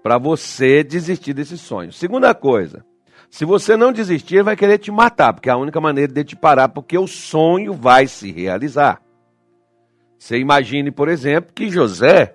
para 0.03 0.19
você 0.19 0.83
desistir 0.83 1.35
desse 1.35 1.59
sonho. 1.59 1.93
Segunda 1.93 2.35
coisa, 2.35 2.85
se 3.31 3.45
você 3.45 3.77
não 3.77 3.93
desistir, 3.93 4.37
ele 4.37 4.45
vai 4.45 4.57
querer 4.57 4.79
te 4.79 4.91
matar, 4.91 5.33
porque 5.33 5.49
é 5.49 5.53
a 5.53 5.57
única 5.57 5.81
maneira 5.81 6.13
de 6.13 6.25
te 6.25 6.37
parar, 6.37 6.69
porque 6.69 6.99
o 6.99 7.07
sonho 7.07 7.73
vai 7.73 8.07
se 8.07 8.33
realizar. 8.33 9.01
Você 10.19 10.39
imagine, 10.39 10.91
por 10.91 11.09
exemplo, 11.09 11.53
que 11.55 11.71
José, 11.71 12.35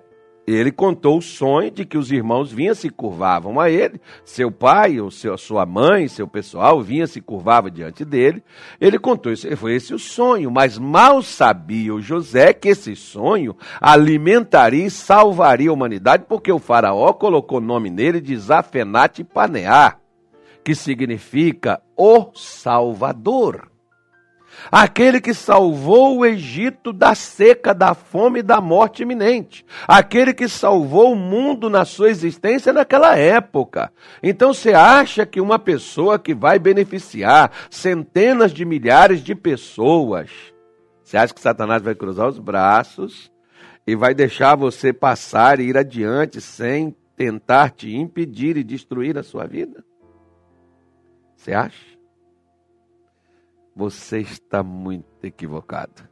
ele 0.54 0.70
contou 0.70 1.18
o 1.18 1.22
sonho 1.22 1.70
de 1.70 1.84
que 1.84 1.98
os 1.98 2.10
irmãos 2.12 2.52
vinham 2.52 2.74
se 2.74 2.88
curvavam 2.90 3.58
a 3.58 3.70
ele, 3.70 4.00
seu 4.24 4.50
pai, 4.50 5.00
ou 5.00 5.10
seu, 5.10 5.36
sua 5.36 5.66
mãe, 5.66 6.08
seu 6.08 6.28
pessoal 6.28 6.80
vinha 6.80 7.06
se 7.06 7.20
curvava 7.20 7.70
diante 7.70 8.04
dele. 8.04 8.42
Ele 8.80 8.98
contou 8.98 9.32
isso, 9.32 9.54
foi 9.56 9.74
esse 9.74 9.94
o 9.94 9.98
sonho, 9.98 10.50
mas 10.50 10.78
mal 10.78 11.22
sabia 11.22 11.94
o 11.94 12.00
José 12.00 12.52
que 12.52 12.68
esse 12.68 12.94
sonho 12.94 13.56
alimentaria 13.80 14.86
e 14.86 14.90
salvaria 14.90 15.70
a 15.70 15.72
humanidade, 15.72 16.24
porque 16.28 16.52
o 16.52 16.58
faraó 16.58 17.12
colocou 17.12 17.58
o 17.58 17.62
nome 17.62 17.90
nele 17.90 18.20
de 18.20 18.36
Zafenate 18.36 19.24
Panear 19.24 20.00
que 20.66 20.74
significa 20.74 21.80
o 21.96 22.32
Salvador. 22.34 23.75
Aquele 24.70 25.20
que 25.20 25.32
salvou 25.32 26.18
o 26.18 26.26
Egito 26.26 26.92
da 26.92 27.14
seca, 27.14 27.72
da 27.72 27.94
fome 27.94 28.40
e 28.40 28.42
da 28.42 28.60
morte 28.60 29.02
iminente. 29.02 29.64
Aquele 29.86 30.34
que 30.34 30.48
salvou 30.48 31.12
o 31.12 31.16
mundo 31.16 31.70
na 31.70 31.84
sua 31.84 32.10
existência 32.10 32.72
naquela 32.72 33.16
época. 33.16 33.92
Então 34.22 34.52
você 34.52 34.72
acha 34.72 35.24
que 35.24 35.40
uma 35.40 35.58
pessoa 35.58 36.18
que 36.18 36.34
vai 36.34 36.58
beneficiar 36.58 37.52
centenas 37.70 38.52
de 38.52 38.64
milhares 38.64 39.22
de 39.22 39.34
pessoas, 39.34 40.30
você 41.02 41.16
acha 41.16 41.32
que 41.32 41.40
Satanás 41.40 41.82
vai 41.82 41.94
cruzar 41.94 42.28
os 42.28 42.38
braços 42.38 43.30
e 43.86 43.94
vai 43.94 44.14
deixar 44.14 44.56
você 44.56 44.92
passar 44.92 45.60
e 45.60 45.68
ir 45.68 45.78
adiante 45.78 46.40
sem 46.40 46.94
tentar 47.16 47.70
te 47.70 47.94
impedir 47.94 48.56
e 48.56 48.64
destruir 48.64 49.16
a 49.16 49.22
sua 49.22 49.46
vida? 49.46 49.84
Você 51.36 51.52
acha? 51.52 51.95
Você 53.76 54.20
está 54.20 54.62
muito 54.62 55.06
equivocado. 55.22 56.08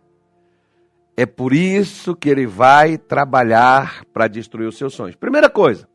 É 1.16 1.24
por 1.24 1.54
isso 1.54 2.14
que 2.14 2.28
ele 2.28 2.46
vai 2.46 2.98
trabalhar 2.98 4.04
para 4.12 4.28
destruir 4.28 4.68
os 4.68 4.76
seus 4.76 4.92
sonhos. 4.92 5.16
Primeira 5.16 5.48
coisa, 5.48 5.88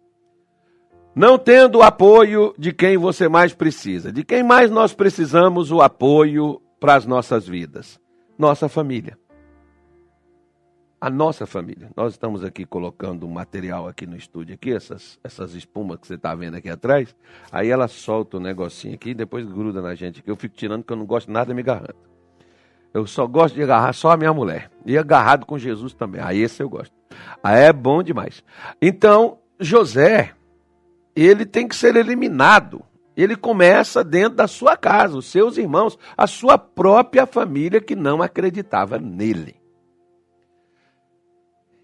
não 1.14 1.38
tendo 1.38 1.78
o 1.78 1.84
apoio 1.84 2.56
de 2.58 2.74
quem 2.74 2.98
você 2.98 3.30
mais 3.30 3.54
precisa. 3.54 4.12
De 4.12 4.24
quem 4.24 4.42
mais 4.42 4.72
nós 4.72 4.94
precisamos 4.94 5.72
o 5.72 5.82
apoio 5.82 6.60
para 6.80 6.96
as 6.96 7.06
nossas 7.06 7.48
vidas? 7.48 8.00
Nossa 8.38 8.68
família 8.68 9.18
a 11.02 11.10
nossa 11.10 11.46
família. 11.46 11.90
Nós 11.96 12.14
estamos 12.14 12.44
aqui 12.44 12.66
colocando 12.66 13.26
um 13.26 13.30
material 13.30 13.88
aqui 13.88 14.06
no 14.06 14.18
estúdio, 14.18 14.56
aqui, 14.56 14.74
essas, 14.74 15.18
essas 15.24 15.54
espumas 15.54 16.00
que 16.00 16.08
você 16.08 16.16
está 16.16 16.36
vendo 16.36 16.56
aqui 16.56 16.70
atrás. 16.70 17.16
Aí 17.52 17.70
ela 17.70 17.88
solta 17.88 18.38
o 18.38 18.40
um 18.40 18.44
negocinho 18.44 18.96
aqui 18.96 19.12
e 19.12 19.14
depois 19.14 19.46
gruda 19.46 19.82
na 19.82 19.96
gente 19.96 20.20
aqui. 20.20 20.30
Eu 20.30 20.36
fico 20.36 20.56
tirando 20.56 20.82
porque 20.82 20.94
eu 20.94 20.98
não 20.98 21.06
gosto 21.06 21.32
nada 21.32 21.54
me 21.54 21.62
agarrando. 21.62 21.96
Eu 22.94 23.06
só 23.06 23.26
gosto 23.28 23.56
de 23.56 23.64
agarrar 23.64 23.94
só 23.94 24.12
a 24.12 24.18
minha 24.18 24.34
mulher. 24.34 24.70
E 24.86 24.98
agarrado 24.98 25.46
com 25.46 25.58
Jesus 25.58 25.94
também. 25.94 26.22
Aí 26.22 26.40
esse 26.40 26.62
eu 26.62 26.70
gosto. 26.70 26.94
Aí 27.42 27.64
é 27.66 27.74
bom 27.74 28.04
demais. 28.04 28.44
Então, 28.82 29.38
José, 29.60 30.34
ele 31.16 31.46
tem 31.46 31.68
que 31.68 31.76
ser 31.76 31.96
eliminado. 31.96 32.84
Ele 33.16 33.36
começa 33.36 34.04
dentro 34.04 34.38
da 34.38 34.48
sua 34.48 34.78
casa, 34.78 35.18
os 35.18 35.26
seus 35.26 35.58
irmãos, 35.58 36.00
a 36.18 36.26
sua 36.26 36.58
própria 36.58 37.26
família 37.26 37.82
que 37.82 37.96
não 37.96 38.22
acreditava 38.22 38.98
nele. 38.98 39.59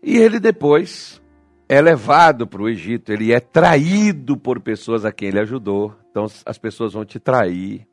E 0.05 0.17
ele 0.17 0.39
depois 0.39 1.19
é 1.67 1.81
levado 1.81 2.45
para 2.45 2.61
o 2.61 2.69
Egito, 2.69 3.11
ele 3.11 3.33
é 3.33 3.39
traído 3.39 4.37
por 4.37 4.59
pessoas 4.59 5.03
a 5.03 5.11
quem 5.11 5.29
ele 5.29 5.39
ajudou. 5.39 5.95
Então 6.11 6.27
as 6.45 6.59
pessoas 6.59 6.93
vão 6.93 7.03
te 7.03 7.19
trair. 7.19 7.87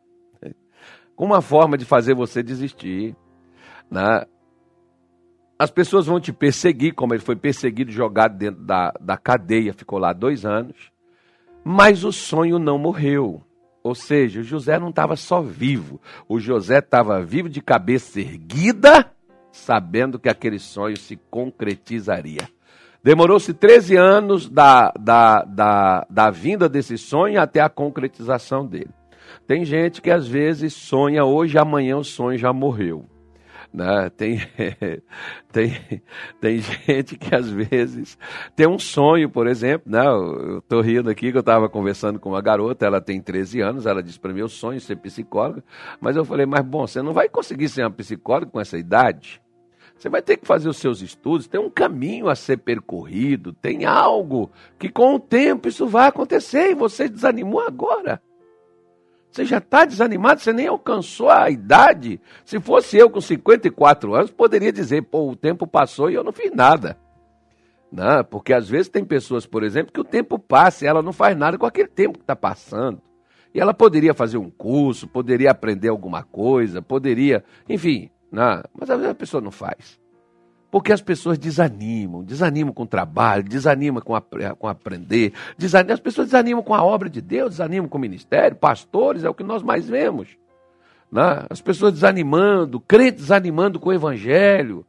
Com 1.16 1.24
uma 1.24 1.40
forma 1.40 1.78
de 1.78 1.86
fazer 1.86 2.14
você 2.14 2.42
desistir. 2.42 3.16
Né? 3.90 4.26
As 5.58 5.70
pessoas 5.70 6.04
vão 6.04 6.20
te 6.20 6.34
perseguir, 6.34 6.92
como 6.92 7.14
ele 7.14 7.22
foi 7.22 7.34
perseguido, 7.34 7.90
jogado 7.90 8.36
dentro 8.36 8.62
da, 8.62 8.92
da 9.00 9.16
cadeia, 9.16 9.72
ficou 9.72 9.98
lá 9.98 10.12
dois 10.12 10.44
anos. 10.44 10.92
Mas 11.64 12.04
o 12.04 12.12
sonho 12.12 12.58
não 12.58 12.76
morreu. 12.76 13.42
Ou 13.82 13.94
seja, 13.94 14.40
o 14.40 14.44
José 14.44 14.78
não 14.78 14.90
estava 14.90 15.16
só 15.16 15.40
vivo, 15.40 15.98
o 16.28 16.38
José 16.38 16.78
estava 16.78 17.22
vivo 17.22 17.48
de 17.48 17.62
cabeça 17.62 18.20
erguida 18.20 19.10
sabendo 19.52 20.18
que 20.18 20.28
aquele 20.28 20.58
sonho 20.58 20.96
se 20.96 21.16
concretizaria. 21.30 22.48
Demorou-se 23.04 23.52
13 23.52 23.96
anos 23.96 24.48
da, 24.48 24.92
da, 24.98 25.42
da, 25.44 26.06
da 26.08 26.30
vinda 26.30 26.68
desse 26.68 26.96
sonho 26.96 27.40
até 27.40 27.60
a 27.60 27.68
concretização 27.68 28.66
dele. 28.66 28.90
Tem 29.46 29.64
gente 29.64 30.00
que 30.00 30.10
às 30.10 30.26
vezes 30.26 30.72
sonha 30.72 31.24
hoje, 31.24 31.58
amanhã 31.58 31.96
o 31.96 32.04
sonho 32.04 32.38
já 32.38 32.52
morreu. 32.52 33.04
Né? 33.72 34.10
Tem, 34.10 34.38
tem, 35.50 36.02
tem 36.40 36.58
gente 36.60 37.16
que 37.16 37.34
às 37.34 37.48
vezes 37.48 38.18
tem 38.54 38.68
um 38.68 38.78
sonho, 38.78 39.30
por 39.30 39.46
exemplo. 39.46 39.90
Né? 39.90 40.06
Eu 40.06 40.58
estou 40.58 40.80
rindo 40.80 41.08
aqui 41.08 41.30
que 41.30 41.36
eu 41.36 41.40
estava 41.40 41.68
conversando 41.68 42.20
com 42.20 42.30
uma 42.30 42.42
garota, 42.42 42.84
ela 42.84 43.00
tem 43.00 43.20
13 43.20 43.60
anos, 43.60 43.86
ela 43.86 44.02
disse 44.02 44.20
para 44.20 44.32
mim: 44.32 44.40
eu 44.40 44.48
sonho 44.48 44.80
ser 44.80 44.96
psicóloga. 44.96 45.64
Mas 46.00 46.16
eu 46.16 46.24
falei: 46.24 46.44
mas 46.44 46.64
bom, 46.64 46.86
você 46.86 47.00
não 47.00 47.12
vai 47.12 47.28
conseguir 47.28 47.68
ser 47.68 47.82
uma 47.82 47.90
psicóloga 47.90 48.50
com 48.50 48.60
essa 48.60 48.76
idade? 48.76 49.40
Você 49.96 50.08
vai 50.08 50.20
ter 50.20 50.36
que 50.36 50.46
fazer 50.46 50.68
os 50.68 50.78
seus 50.78 51.00
estudos, 51.00 51.46
tem 51.46 51.60
um 51.60 51.70
caminho 51.70 52.28
a 52.28 52.34
ser 52.34 52.56
percorrido, 52.56 53.52
tem 53.52 53.84
algo 53.84 54.50
que 54.76 54.88
com 54.88 55.14
o 55.14 55.20
tempo 55.20 55.68
isso 55.68 55.86
vai 55.86 56.08
acontecer 56.08 56.72
e 56.72 56.74
você 56.74 57.08
desanimou 57.08 57.60
agora. 57.60 58.20
Você 59.32 59.46
já 59.46 59.56
está 59.56 59.86
desanimado, 59.86 60.42
você 60.42 60.52
nem 60.52 60.66
alcançou 60.66 61.30
a 61.30 61.48
idade. 61.48 62.20
Se 62.44 62.60
fosse 62.60 62.98
eu 62.98 63.08
com 63.08 63.20
54 63.20 64.14
anos, 64.14 64.30
poderia 64.30 64.70
dizer, 64.70 65.02
pô, 65.04 65.30
o 65.30 65.36
tempo 65.36 65.66
passou 65.66 66.10
e 66.10 66.14
eu 66.14 66.22
não 66.22 66.32
fiz 66.32 66.52
nada. 66.54 66.98
Não, 67.90 68.22
porque 68.24 68.52
às 68.52 68.68
vezes 68.68 68.88
tem 68.88 69.04
pessoas, 69.04 69.46
por 69.46 69.62
exemplo, 69.62 69.90
que 69.90 70.00
o 70.00 70.04
tempo 70.04 70.38
passa 70.38 70.84
e 70.84 70.88
ela 70.88 71.00
não 71.00 71.14
faz 71.14 71.34
nada 71.34 71.56
com 71.56 71.64
aquele 71.64 71.88
tempo 71.88 72.18
que 72.18 72.24
está 72.24 72.36
passando. 72.36 73.00
E 73.54 73.60
ela 73.60 73.72
poderia 73.72 74.12
fazer 74.12 74.36
um 74.36 74.50
curso, 74.50 75.08
poderia 75.08 75.50
aprender 75.50 75.88
alguma 75.88 76.22
coisa, 76.22 76.82
poderia, 76.82 77.42
enfim, 77.66 78.10
né? 78.30 78.62
mas 78.78 78.90
às 78.90 78.96
vezes 78.96 79.12
a 79.12 79.14
pessoa 79.14 79.40
não 79.40 79.50
faz. 79.50 79.98
Porque 80.72 80.90
as 80.90 81.02
pessoas 81.02 81.36
desanimam, 81.36 82.24
desanimam 82.24 82.72
com 82.72 82.84
o 82.84 82.86
trabalho, 82.86 83.42
desanimam 83.42 84.00
com, 84.00 84.14
a, 84.16 84.22
com 84.58 84.66
aprender, 84.66 85.34
desanimam, 85.58 85.92
as 85.92 86.00
pessoas 86.00 86.28
desanimam 86.28 86.62
com 86.62 86.74
a 86.74 86.82
obra 86.82 87.10
de 87.10 87.20
Deus, 87.20 87.50
desanimam 87.50 87.90
com 87.90 87.98
o 87.98 88.00
ministério, 88.00 88.56
pastores, 88.56 89.22
é 89.22 89.28
o 89.28 89.34
que 89.34 89.44
nós 89.44 89.62
mais 89.62 89.86
vemos. 89.86 90.28
Né? 91.10 91.44
As 91.50 91.60
pessoas 91.60 91.92
desanimando, 91.92 92.80
crentes 92.80 93.20
desanimando 93.20 93.78
com 93.78 93.90
o 93.90 93.92
evangelho, 93.92 94.86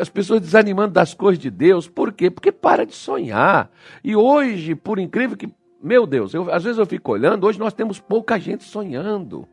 as 0.00 0.08
pessoas 0.08 0.40
desanimando 0.40 0.94
das 0.94 1.12
coisas 1.12 1.38
de 1.38 1.50
Deus. 1.50 1.86
Por 1.86 2.10
quê? 2.10 2.30
Porque 2.30 2.50
para 2.50 2.86
de 2.86 2.94
sonhar. 2.94 3.70
E 4.02 4.16
hoje, 4.16 4.74
por 4.74 4.98
incrível 4.98 5.36
que. 5.36 5.52
Meu 5.82 6.06
Deus, 6.06 6.32
eu, 6.32 6.50
às 6.50 6.64
vezes 6.64 6.78
eu 6.78 6.86
fico 6.86 7.12
olhando, 7.12 7.46
hoje 7.46 7.58
nós 7.58 7.74
temos 7.74 8.00
pouca 8.00 8.40
gente 8.40 8.64
sonhando. 8.64 9.46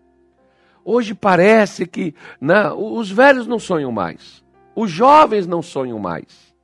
Hoje 0.85 1.13
parece 1.13 1.85
que 1.85 2.15
né, 2.39 2.71
os 2.71 3.11
velhos 3.11 3.45
não 3.45 3.59
sonham 3.59 3.91
mais. 3.91 4.47
Os 4.79 4.89
jovens 4.89 5.45
não 5.45 5.62
sonham 5.62 6.00
mais. 6.00 6.55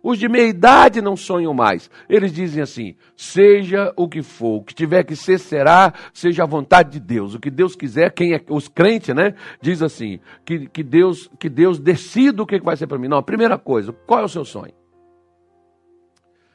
Os 0.00 0.16
de 0.16 0.28
meia 0.28 0.46
idade 0.46 1.02
não 1.02 1.16
sonham 1.16 1.52
mais. 1.52 1.90
Eles 2.08 2.32
dizem 2.32 2.62
assim: 2.62 2.94
seja 3.16 3.92
o 3.96 4.08
que 4.08 4.22
for, 4.22 4.58
o 4.58 4.62
que 4.62 4.72
tiver 4.72 5.02
que 5.02 5.16
ser, 5.16 5.40
será, 5.40 5.92
seja 6.12 6.44
a 6.44 6.46
vontade 6.46 6.92
de 6.92 7.00
Deus. 7.00 7.34
O 7.34 7.40
que 7.40 7.50
Deus 7.50 7.74
quiser, 7.74 8.12
quem 8.12 8.32
é 8.32 8.40
os 8.48 8.68
crentes, 8.68 9.12
né? 9.12 9.34
Diz 9.60 9.82
assim: 9.82 10.20
que, 10.44 10.68
que 10.68 10.84
Deus 10.84 11.28
que 11.36 11.48
Deus 11.48 11.80
decida 11.80 12.44
o 12.44 12.46
que 12.46 12.60
vai 12.60 12.76
ser 12.76 12.86
para 12.86 12.96
mim. 12.96 13.08
Não, 13.08 13.18
a 13.18 13.24
primeira 13.24 13.58
coisa, 13.58 13.92
qual 13.92 14.20
é 14.20 14.24
o 14.24 14.28
seu 14.28 14.44
sonho? 14.44 14.74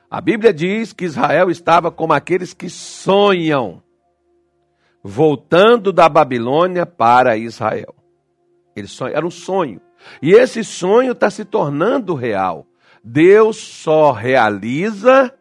A 0.10 0.22
Bíblia 0.22 0.54
diz 0.54 0.94
que 0.94 1.04
Israel 1.04 1.50
estava 1.50 1.92
como 1.92 2.14
aqueles 2.14 2.54
que 2.54 2.70
sonham, 2.70 3.84
voltando 5.04 5.92
da 5.92 6.08
Babilônia 6.08 6.86
para 6.86 7.36
Israel. 7.36 7.94
Eles 8.74 8.92
sonham, 8.92 9.18
era 9.18 9.28
um 9.28 9.32
sonho. 9.32 9.82
E 10.22 10.32
esse 10.32 10.64
sonho 10.64 11.12
está 11.14 11.30
se 11.30 11.46
tornando 11.46 12.14
real. 12.14 12.66
Deus 13.04 13.58
só 13.58 14.12
realiza 14.12 15.34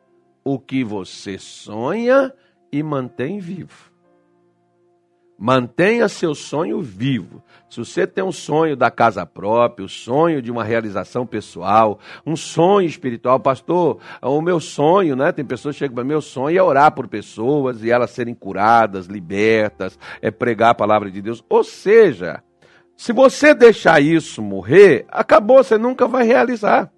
o 0.45 0.59
que 0.59 0.85
você 0.85 1.39
sonha 1.39 2.33
e 2.73 2.83
mantém 2.83 3.39
vivo. 3.39 3.89
Mantenha 5.41 6.09
seu 6.09 6.35
sonho 6.35 6.83
vivo. 6.83 7.41
Se 7.71 7.79
você 7.79 8.09
tem 8.09 8.25
um 8.25 8.33
sonho 8.33 8.77
da 8.77 8.91
casa 8.91 9.25
própria, 9.25 9.85
o 9.85 9.87
um 9.87 9.89
sonho 9.89 10.43
de 10.43 10.51
uma 10.51 10.65
realização 10.65 11.25
pessoal, 11.25 12.01
um 12.27 12.35
sonho 12.35 12.89
espiritual, 12.89 13.39
pastor, 13.39 14.01
o 14.21 14.43
meu 14.43 14.59
sonho, 14.59 15.15
né? 15.15 15.31
Tem 15.31 15.45
pessoas 15.45 15.77
que 15.77 15.81
chegam 15.81 15.95
para 15.95 16.03
meu 16.03 16.21
sonho 16.21 16.59
é 16.59 16.63
orar 16.63 16.91
por 16.91 17.07
pessoas 17.07 17.85
e 17.85 17.91
elas 17.91 18.11
serem 18.11 18.35
curadas, 18.35 19.07
libertas, 19.07 19.97
é 20.21 20.29
pregar 20.29 20.71
a 20.71 20.75
palavra 20.75 21.09
de 21.09 21.23
Deus. 21.23 21.45
Ou 21.49 21.63
seja, 21.63 22.43
se 22.99 23.13
você 23.13 23.55
deixar 23.55 24.03
isso 24.03 24.43
morrer, 24.43 25.07
acabou, 25.09 25.63
você 25.63 25.79
nunca 25.79 26.09
vai 26.09 26.27
realizar. 26.27 26.91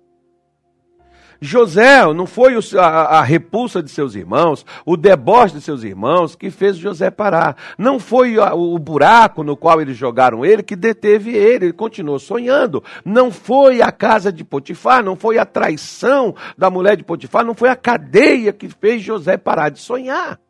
José 1.38 2.02
não 2.14 2.26
foi 2.26 2.54
a, 2.78 3.20
repulsa 3.20 3.82
de 3.82 3.90
seus 3.90 4.14
irmãos, 4.14 4.64
o 4.86 4.96
deboche 4.96 5.56
de 5.56 5.60
seus 5.60 5.82
irmãos 5.82 6.34
que 6.34 6.50
fez 6.50 6.78
José 6.78 7.10
parar. 7.10 7.54
Não 7.76 7.98
foi 7.98 8.38
o 8.38 8.78
buraco 8.78 9.44
no 9.44 9.54
qual 9.54 9.78
eles 9.78 9.94
jogaram 9.94 10.42
ele 10.42 10.62
que 10.62 10.74
deteve 10.74 11.36
ele, 11.36 11.66
ele 11.66 11.72
continuou 11.74 12.18
sonhando. 12.18 12.82
Não 13.04 13.30
foi 13.30 13.82
a 13.82 13.92
casa 13.92 14.32
de 14.32 14.42
Potifar, 14.42 15.04
não 15.04 15.16
foi 15.16 15.36
a 15.36 15.44
traição 15.44 16.34
da 16.56 16.70
mulher 16.70 16.96
de 16.96 17.04
Potifar, 17.04 17.44
não 17.44 17.54
foi 17.54 17.68
a 17.68 17.76
cadeia 17.76 18.54
que 18.54 18.70
fez 18.70 19.02
José 19.02 19.36
parar 19.36 19.68
de 19.68 19.80
sonhar. 19.80 20.40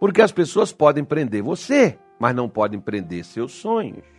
Porque 0.00 0.20
as 0.20 0.32
pessoas 0.32 0.72
podem 0.72 1.04
prender 1.04 1.40
você, 1.40 1.96
mas 2.18 2.34
não 2.34 2.48
podem 2.48 2.80
prender 2.80 3.24
seus 3.24 3.52
sonhos. 3.52 4.13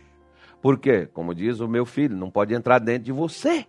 Porque, 0.60 1.06
como 1.06 1.34
diz 1.34 1.60
o 1.60 1.68
meu 1.68 1.84
filho, 1.84 2.16
não 2.16 2.30
pode 2.30 2.54
entrar 2.54 2.78
dentro 2.78 3.04
de 3.04 3.12
você. 3.12 3.66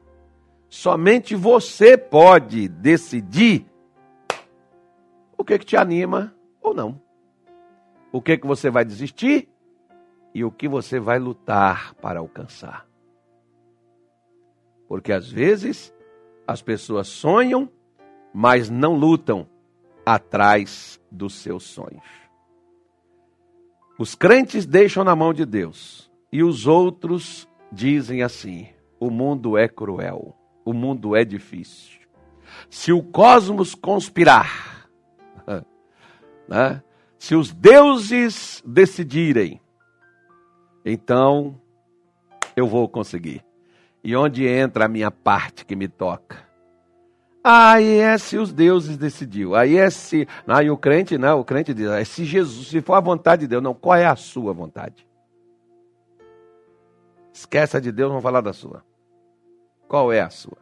Somente 0.70 1.36
você 1.36 1.98
pode 1.98 2.68
decidir 2.68 3.66
o 5.38 5.44
que, 5.44 5.60
que 5.60 5.66
te 5.66 5.78
anima 5.78 6.34
ou 6.62 6.74
não. 6.74 7.00
O 8.12 8.22
que, 8.22 8.38
que 8.38 8.48
você 8.48 8.70
vai 8.70 8.84
desistir 8.84 9.48
e 10.34 10.44
o 10.44 10.52
que 10.52 10.68
você 10.68 11.00
vai 11.00 11.20
lutar 11.20 11.94
para 11.96 12.20
alcançar. 12.20 12.88
Porque 14.88 15.12
às 15.12 15.30
vezes 15.30 15.94
as 16.46 16.62
pessoas 16.62 17.08
sonham, 17.08 17.70
mas 18.34 18.70
não 18.70 18.96
lutam 18.96 19.48
atrás 20.06 21.02
dos 21.12 21.36
seus 21.36 21.64
sonhos. 21.64 22.06
Os 24.00 24.16
crentes 24.16 24.66
deixam 24.66 25.04
na 25.04 25.16
mão 25.16 25.34
de 25.34 25.46
Deus 25.46 26.08
e 26.32 26.44
os 26.44 26.68
outros 26.68 27.48
dizem 27.72 28.24
assim: 28.24 28.68
o 29.00 29.10
mundo 29.10 29.58
é 29.58 29.68
cruel, 29.68 30.36
o 30.66 30.74
mundo 30.74 31.16
é 31.16 31.24
difícil. 31.24 32.00
Se 32.70 32.92
o 32.92 33.04
cosmos 33.04 33.76
conspirar, 33.76 34.90
né? 36.48 36.82
se 37.18 37.36
os 37.36 37.54
deuses 37.54 38.64
decidirem, 38.66 39.62
então 40.86 41.60
eu 42.56 42.68
vou 42.68 42.88
conseguir. 42.88 43.44
E 44.04 44.16
onde 44.16 44.48
entra 44.48 44.86
a 44.86 44.88
minha 44.88 45.12
parte 45.12 45.66
que 45.66 45.76
me 45.76 45.88
toca? 45.88 46.48
Aí 47.44 48.00
é 48.00 48.18
se 48.18 48.38
os 48.38 48.52
deuses 48.52 48.98
decidiu. 48.98 49.56
Aí 49.56 49.78
é 49.78 49.90
se. 49.90 50.28
Aí 50.46 50.70
o 50.70 50.78
crente, 50.78 51.18
não, 51.18 51.40
o 51.40 51.46
crente 51.46 51.74
diz, 51.74 51.88
é 51.88 52.04
se 52.04 52.26
Jesus, 52.26 52.68
se 52.68 52.82
for 52.82 52.96
a 52.96 53.00
vontade 53.00 53.42
de 53.42 53.48
Deus, 53.48 53.64
não, 53.64 53.74
qual 53.74 53.96
é 53.96 54.06
a 54.06 54.16
sua 54.18 54.54
vontade? 54.54 55.07
Esquece 57.38 57.78
a 57.78 57.80
de 57.80 57.92
Deus, 57.92 58.10
vamos 58.10 58.24
falar 58.24 58.42
da 58.42 58.52
sua. 58.52 58.84
Qual 59.88 60.12
é 60.12 60.20
a 60.20 60.30
sua? 60.32 60.58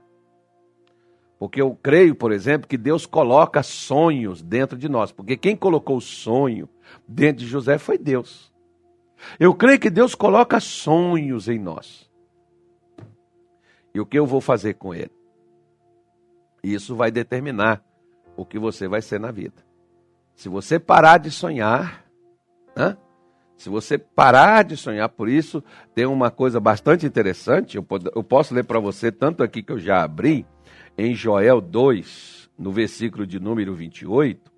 Porque 1.39 1.61
eu 1.61 1.73
creio, 1.73 2.13
por 2.13 2.33
exemplo, 2.33 2.67
que 2.67 2.77
Deus 2.77 3.05
coloca 3.05 3.63
sonhos 3.63 4.41
dentro 4.41 4.77
de 4.77 4.89
nós. 4.89 5.09
Porque 5.09 5.37
quem 5.37 5.55
colocou 5.55 5.95
o 5.95 6.01
sonho 6.01 6.67
dentro 7.07 7.45
de 7.45 7.47
José 7.47 7.77
foi 7.77 7.97
Deus. 7.97 8.53
Eu 9.39 9.55
creio 9.55 9.79
que 9.79 9.89
Deus 9.89 10.15
coloca 10.15 10.59
sonhos 10.59 11.47
em 11.47 11.57
nós. 11.57 12.11
E 13.93 13.99
o 14.01 14.05
que 14.05 14.19
eu 14.19 14.25
vou 14.25 14.41
fazer 14.41 14.73
com 14.73 14.93
ele? 14.93 15.13
Isso 16.61 16.93
vai 16.93 17.09
determinar 17.09 17.81
o 18.35 18.45
que 18.45 18.59
você 18.59 18.85
vai 18.85 19.01
ser 19.01 19.17
na 19.17 19.31
vida. 19.31 19.65
Se 20.35 20.49
você 20.49 20.77
parar 20.77 21.19
de 21.19 21.31
sonhar, 21.31 22.05
né? 22.75 22.97
Se 23.57 23.69
você 23.69 23.97
parar 23.97 24.63
de 24.63 24.75
sonhar 24.75 25.07
por 25.09 25.29
isso, 25.29 25.63
tem 25.93 26.05
uma 26.05 26.29
coisa 26.29 26.59
bastante 26.59 27.05
interessante. 27.05 27.77
Eu, 27.77 27.83
posso 28.23 28.53
ler 28.53 28.65
para 28.65 28.79
você, 28.79 29.11
tanto 29.11 29.43
aqui 29.43 29.63
que 29.63 29.71
eu 29.71 29.79
já 29.79 30.03
abri, 30.03 30.45
em 30.97 31.13
Joel 31.13 31.61
2, 31.61 32.49
no 32.57 32.71
versículo 32.71 33.25
de 33.25 33.39
número 33.39 33.73
28. 33.73 34.51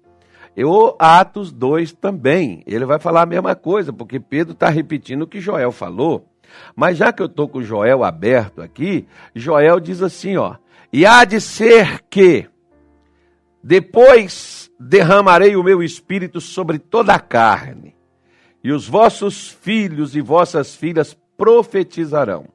E 0.56 0.66
o 0.66 0.96
Atos 0.98 1.52
2 1.52 1.94
também. 1.94 2.64
Ele 2.66 2.86
vai 2.86 3.00
falar 3.00 3.22
a 3.22 3.28
mesma 3.28 3.56
coisa, 3.56 3.94
porque 3.94 4.20
Pedro 4.20 4.54
está 4.54 4.70
repetindo 4.70 5.24
o 5.24 5.28
que 5.28 5.40
Joel 5.40 5.72
falou. 5.72 6.28
Mas 6.76 6.98
já 6.98 7.14
que 7.14 7.22
eu 7.22 7.28
estou 7.28 7.48
com 7.48 7.62
Joel 7.62 8.04
aberto 8.04 8.62
aqui, 8.62 9.08
Joel 9.36 9.80
diz 9.80 10.02
assim: 10.02 10.38
ó. 10.38 10.56
E 10.92 11.06
há 11.06 11.26
de 11.26 11.40
ser 11.40 12.02
que 12.10 12.48
depois 13.64 14.72
derramarei 14.80 15.56
o 15.56 15.64
meu 15.64 15.84
espírito 15.84 16.40
sobre 16.40 16.80
toda 16.80 17.14
a 17.14 17.20
carne 17.20 17.97
e 18.68 18.72
os 18.74 18.86
vossos 18.86 19.48
filhos 19.48 20.14
e 20.14 20.20
vossas 20.20 20.76
filhas 20.76 21.18
profetizarão. 21.38 22.50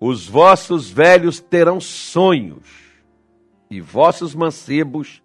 Os 0.00 0.26
vossos 0.26 0.88
velhos 0.88 1.40
terão 1.40 1.78
sonhos, 1.78 2.66
e 3.70 3.78
vossos 3.78 4.34
mancebos 4.34 5.22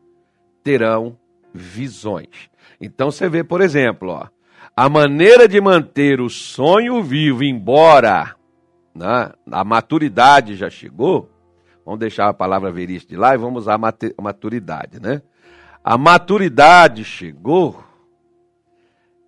terão 0.61 1.17
visões. 1.53 2.49
Então 2.81 3.09
você 3.09 3.29
vê, 3.29 3.41
por 3.41 3.61
exemplo, 3.61 4.09
ó, 4.09 4.27
a 4.75 4.89
maneira 4.89 5.47
de 5.47 5.61
manter 5.61 6.19
o 6.19 6.29
sonho 6.29 7.01
vivo, 7.01 7.41
embora 7.41 8.35
né, 8.93 9.31
a 9.49 9.63
maturidade 9.63 10.57
já 10.57 10.69
chegou, 10.69 11.31
vamos 11.85 12.01
deixar 12.01 12.27
a 12.27 12.33
palavra 12.33 12.69
veríssima 12.69 13.11
de 13.11 13.15
lá 13.15 13.33
e 13.33 13.37
vamos 13.37 13.61
usar 13.61 13.75
a 13.75 14.21
maturidade, 14.21 14.99
né? 15.01 15.21
A 15.81 15.97
maturidade 15.97 17.05
chegou, 17.05 17.81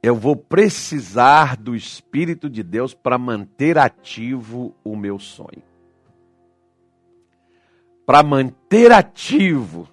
eu 0.04 0.18
vou 0.18 0.36
precisar 0.36 1.56
do 1.56 1.74
Espírito 1.74 2.50
de 2.50 2.62
Deus 2.62 2.94
para 2.94 3.18
manter 3.18 3.78
ativo 3.78 4.76
o 4.84 4.98
meu 4.98 5.18
sonho. 5.18 5.64
Para 8.06 8.22
manter 8.22 8.92
ativo, 8.92 9.88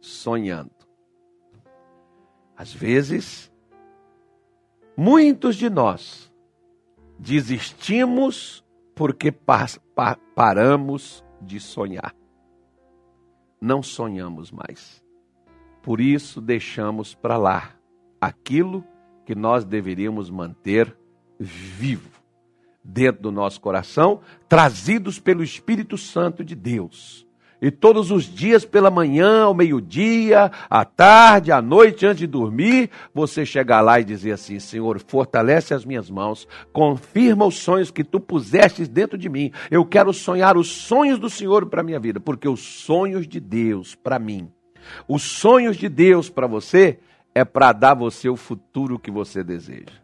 sonhando. 0.00 0.72
Às 2.56 2.72
vezes, 2.72 3.48
muitos 4.96 5.54
de 5.54 5.70
nós 5.70 6.32
desistimos 7.16 8.64
porque 8.92 9.30
pa 9.30 9.66
pa 9.94 10.18
paramos 10.34 11.24
de 11.40 11.60
sonhar. 11.60 12.12
Não 13.60 13.84
sonhamos 13.84 14.50
mais. 14.50 15.00
Por 15.80 16.00
isso, 16.00 16.40
deixamos 16.40 17.14
para 17.14 17.36
lá 17.36 17.76
aquilo 18.20 18.82
que 18.82 18.91
que 19.24 19.34
nós 19.34 19.64
deveríamos 19.64 20.30
manter 20.30 20.96
vivo 21.38 22.10
dentro 22.84 23.22
do 23.22 23.32
nosso 23.32 23.60
coração, 23.60 24.20
trazidos 24.48 25.18
pelo 25.18 25.42
Espírito 25.42 25.96
Santo 25.96 26.44
de 26.44 26.54
Deus. 26.54 27.26
E 27.60 27.70
todos 27.70 28.10
os 28.10 28.24
dias, 28.24 28.64
pela 28.64 28.90
manhã, 28.90 29.44
ao 29.44 29.54
meio-dia, 29.54 30.50
à 30.68 30.84
tarde, 30.84 31.52
à 31.52 31.62
noite, 31.62 32.04
antes 32.04 32.18
de 32.18 32.26
dormir, 32.26 32.90
você 33.14 33.46
chegar 33.46 33.80
lá 33.80 34.00
e 34.00 34.04
dizer 34.04 34.32
assim: 34.32 34.58
Senhor, 34.58 35.00
fortalece 35.06 35.72
as 35.72 35.84
minhas 35.84 36.10
mãos, 36.10 36.48
confirma 36.72 37.46
os 37.46 37.54
sonhos 37.54 37.92
que 37.92 38.02
tu 38.02 38.18
pusestes 38.18 38.88
dentro 38.88 39.16
de 39.16 39.28
mim. 39.28 39.52
Eu 39.70 39.84
quero 39.84 40.12
sonhar 40.12 40.56
os 40.56 40.66
sonhos 40.66 41.20
do 41.20 41.30
Senhor 41.30 41.66
para 41.66 41.82
a 41.82 41.84
minha 41.84 42.00
vida, 42.00 42.18
porque 42.18 42.48
os 42.48 42.58
sonhos 42.60 43.28
de 43.28 43.38
Deus 43.38 43.94
para 43.94 44.18
mim, 44.18 44.50
os 45.06 45.22
sonhos 45.22 45.76
de 45.76 45.88
Deus 45.88 46.28
para 46.28 46.48
você, 46.48 46.98
é 47.34 47.44
para 47.44 47.72
dar 47.72 47.94
você 47.94 48.28
o 48.28 48.36
futuro 48.36 48.98
que 48.98 49.10
você 49.10 49.42
deseja 49.42 50.02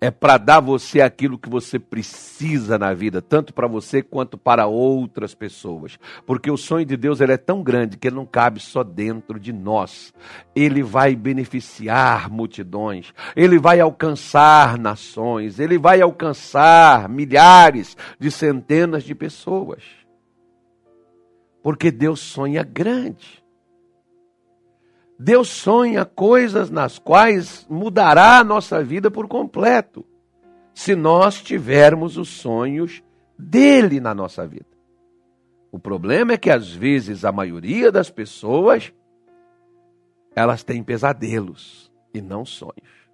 é 0.00 0.10
para 0.10 0.38
dar 0.38 0.60
você 0.60 1.02
aquilo 1.02 1.38
que 1.38 1.48
você 1.48 1.78
precisa 1.78 2.78
na 2.78 2.94
vida, 2.94 3.20
tanto 3.20 3.52
para 3.52 3.68
você 3.68 4.02
quanto 4.02 4.38
para 4.38 4.66
outras 4.66 5.34
pessoas. 5.34 5.98
Porque 6.24 6.50
o 6.50 6.56
sonho 6.56 6.86
de 6.86 6.96
Deus 6.96 7.20
ele 7.20 7.32
é 7.32 7.36
tão 7.36 7.62
grande 7.62 7.98
que 7.98 8.08
ele 8.08 8.16
não 8.16 8.24
cabe 8.24 8.60
só 8.60 8.82
dentro 8.82 9.38
de 9.38 9.52
nós. 9.52 10.14
Ele 10.56 10.82
vai 10.82 11.14
beneficiar 11.14 12.30
multidões, 12.30 13.12
ele 13.36 13.58
vai 13.58 13.78
alcançar 13.78 14.78
nações, 14.78 15.60
ele 15.60 15.76
vai 15.76 16.00
alcançar 16.00 17.06
milhares 17.06 17.94
de 18.18 18.30
centenas 18.30 19.04
de 19.04 19.14
pessoas. 19.14 19.82
Porque 21.62 21.90
Deus 21.90 22.20
sonha 22.20 22.62
grande. 22.62 23.44
Deus 25.22 25.50
sonha 25.50 26.06
coisas 26.06 26.70
nas 26.70 26.98
quais 26.98 27.66
mudará 27.68 28.38
a 28.38 28.44
nossa 28.44 28.82
vida 28.82 29.10
por 29.10 29.28
completo, 29.28 30.02
se 30.72 30.96
nós 30.96 31.42
tivermos 31.42 32.16
os 32.16 32.30
sonhos 32.30 33.02
dele 33.38 34.00
na 34.00 34.14
nossa 34.14 34.46
vida. 34.46 34.64
O 35.70 35.78
problema 35.78 36.32
é 36.32 36.38
que 36.38 36.48
às 36.48 36.70
vezes 36.70 37.22
a 37.22 37.30
maioria 37.30 37.92
das 37.92 38.08
pessoas 38.10 38.94
elas 40.34 40.64
têm 40.64 40.82
pesadelos 40.82 41.92
e 42.14 42.22
não 42.22 42.46
sonhos. 42.46 43.10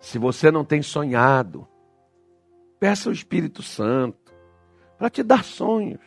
Se 0.00 0.18
você 0.18 0.50
não 0.50 0.64
tem 0.64 0.80
sonhado, 0.80 1.68
peça 2.80 3.10
o 3.10 3.12
Espírito 3.12 3.62
Santo 3.62 4.32
para 4.96 5.10
te 5.10 5.22
dar 5.22 5.44
sonhos, 5.44 6.00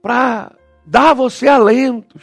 para 0.00 0.56
dar 0.86 1.10
a 1.10 1.14
você 1.14 1.48
alentos, 1.48 2.22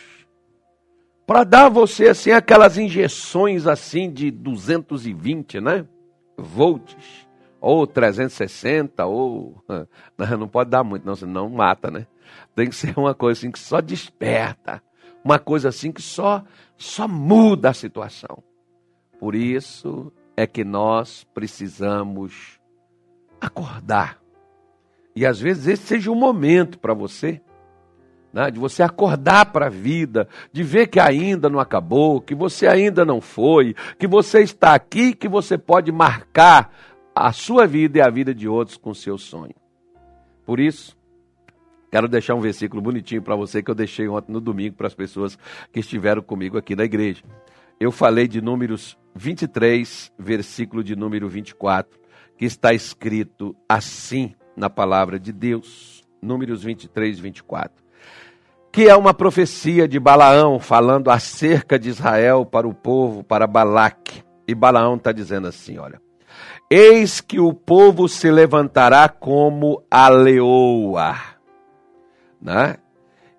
para 1.28 1.44
dar 1.44 1.66
a 1.66 1.70
você 1.70 2.10
assim 2.10 2.32
aquelas 2.32 2.78
injeções 2.78 3.68
assim 3.68 4.10
de 4.10 4.32
220, 4.32 5.60
né? 5.60 5.86
Volts 6.38 7.28
ou 7.60 7.86
360 7.86 9.06
ou 9.06 9.62
não 10.38 10.48
pode 10.48 10.70
dar 10.70 10.84
muito, 10.84 11.06
não, 11.06 11.16
senão 11.16 11.50
mata, 11.50 11.92
né? 11.92 12.08
Tem 12.56 12.70
que 12.70 12.76
ser 12.76 12.98
uma 12.98 13.14
coisa 13.14 13.40
assim 13.40 13.52
que 13.52 13.60
só 13.60 13.82
desperta, 13.82 14.82
uma 15.24 15.40
coisa 15.40 15.70
assim 15.70 15.92
que 15.92 16.02
só 16.02 16.44
só 16.78 17.08
muda 17.08 17.70
a 17.70 17.74
situação. 17.74 18.44
Por 19.20 19.36
isso 19.36 20.12
é 20.36 20.48
que 20.48 20.64
nós 20.64 21.26
precisamos 21.34 22.60
acordar. 23.40 24.20
E 25.16 25.26
às 25.26 25.40
vezes 25.40 25.68
esse 25.68 25.84
seja 25.84 26.12
o 26.12 26.16
momento 26.16 26.80
para 26.80 26.94
você 26.94 27.42
né? 28.34 28.50
de 28.50 28.60
você 28.60 28.82
acordar 28.82 29.46
para 29.46 29.68
a 29.68 29.70
vida, 29.70 30.28
de 30.52 30.64
ver 30.64 30.88
que 30.88 31.00
ainda 31.00 31.48
não 31.48 31.60
acabou, 31.60 32.20
que 32.20 32.34
você 32.34 32.66
ainda 32.66 33.06
não 33.06 33.22
foi, 33.22 33.76
que 34.00 34.08
você 34.08 34.42
está 34.42 34.74
aqui, 34.74 35.14
que 35.14 35.30
você 35.30 35.58
pode 35.58 35.92
marcar 35.92 36.74
a 37.16 37.32
sua 37.32 37.68
vida 37.68 38.00
e 38.00 38.02
a 38.02 38.10
vida 38.10 38.34
de 38.34 38.48
outros 38.48 38.76
com 38.76 38.92
seu 38.94 39.20
sonho. 39.20 39.54
Por 40.44 40.60
isso, 40.60 40.98
quero 41.92 42.08
deixar 42.08 42.34
um 42.34 42.42
versículo 42.42 42.82
bonitinho 42.82 43.22
para 43.22 43.36
você 43.36 43.62
que 43.62 43.70
eu 43.70 43.76
deixei 43.76 44.08
ontem 44.08 44.34
no 44.34 44.42
domingo 44.42 44.76
para 44.76 44.88
as 44.88 44.96
pessoas 44.96 45.38
que 45.72 45.80
estiveram 45.80 46.24
comigo 46.24 46.58
aqui 46.58 46.76
na 46.76 46.84
igreja. 46.84 47.24
Eu 47.80 47.92
falei 47.92 48.28
de 48.28 48.42
Números 48.42 48.98
23, 49.16 50.12
versículo 50.18 50.84
de 50.84 50.96
número 50.96 51.30
24, 51.30 52.00
que 52.36 52.46
está 52.46 52.74
escrito 52.74 53.56
assim 53.70 54.34
na 54.56 54.70
palavra 54.70 55.20
de 55.20 55.32
Deus. 55.32 56.04
Números 56.22 56.64
23, 56.64 57.20
24 57.20 57.83
que 58.74 58.90
é 58.90 58.96
uma 58.96 59.14
profecia 59.14 59.88
de 59.88 60.00
Balaão 60.00 60.60
falando 60.60 61.12
acerca 61.12 61.78
de 61.78 61.90
Israel 61.90 62.44
para 62.44 62.68
o 62.68 62.74
povo, 62.74 63.24
para 63.24 63.46
Balaque. 63.46 64.24
E 64.48 64.56
Balaão 64.56 64.96
está 64.96 65.12
dizendo 65.12 65.48
assim: 65.48 65.78
olha. 65.78 66.02
Eis 66.70 67.22
que 67.22 67.40
o 67.40 67.54
povo 67.54 68.10
se 68.10 68.32
levantará 68.32 69.08
como 69.08 69.84
a 69.92 70.10
leoa, 70.10 71.16
né? 72.42 72.78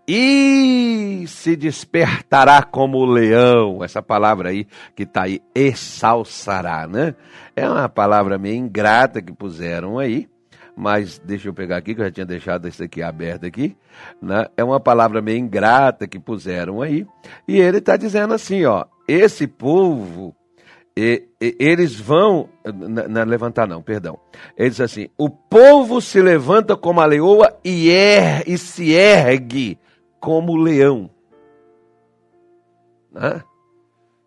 e 0.06 1.24
se 1.26 1.56
despertará 1.56 2.62
como 2.62 2.98
o 2.98 3.04
leão. 3.04 3.82
Essa 3.82 4.02
palavra 4.02 4.50
aí 4.50 4.66
que 4.94 5.04
está 5.04 5.22
aí, 5.22 5.40
exalçará, 5.54 6.86
né? 6.86 7.14
É 7.56 7.68
uma 7.68 7.88
palavra 7.88 8.38
meio 8.38 8.56
ingrata 8.56 9.22
que 9.22 9.32
puseram 9.32 9.98
aí, 9.98 10.28
mas 10.76 11.20
deixa 11.24 11.48
eu 11.48 11.54
pegar 11.54 11.76
aqui, 11.76 11.94
que 11.94 12.00
eu 12.00 12.06
já 12.06 12.10
tinha 12.10 12.26
deixado 12.26 12.66
isso 12.66 12.82
aqui 12.82 13.02
aberto 13.02 13.46
aqui, 13.46 13.76
né? 14.20 14.46
é 14.56 14.64
uma 14.64 14.80
palavra 14.80 15.22
meio 15.22 15.38
ingrata 15.38 16.06
que 16.06 16.18
puseram 16.18 16.82
aí, 16.82 17.06
e 17.46 17.58
ele 17.58 17.78
está 17.78 17.96
dizendo 17.96 18.34
assim, 18.34 18.64
ó, 18.64 18.84
esse 19.06 19.46
povo, 19.46 20.34
e, 20.96 21.28
e, 21.40 21.56
eles 21.58 21.94
vão, 21.94 22.48
não, 22.64 23.24
levantar 23.24 23.66
não, 23.66 23.82
perdão, 23.82 24.18
ele 24.56 24.70
diz 24.70 24.80
assim, 24.80 25.08
o 25.16 25.30
povo 25.30 26.00
se 26.00 26.20
levanta 26.20 26.76
como 26.76 27.00
a 27.00 27.06
leoa 27.06 27.56
e, 27.64 27.90
er, 27.90 28.42
e 28.46 28.58
se 28.58 28.92
ergue 28.92 29.78
como 30.18 30.52
o 30.52 30.56
leão, 30.56 31.08
né? 33.12 33.42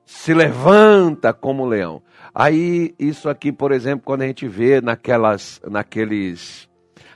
se 0.07 0.33
levanta 0.33 1.33
como 1.33 1.65
leão. 1.65 2.01
Aí, 2.39 2.93
isso 2.99 3.29
aqui, 3.29 3.51
por 3.51 3.71
exemplo, 3.71 4.05
quando 4.05 4.21
a 4.21 4.27
gente 4.27 4.47
vê 4.47 4.79
naquelas, 4.79 5.59
naqueles, 5.67 6.69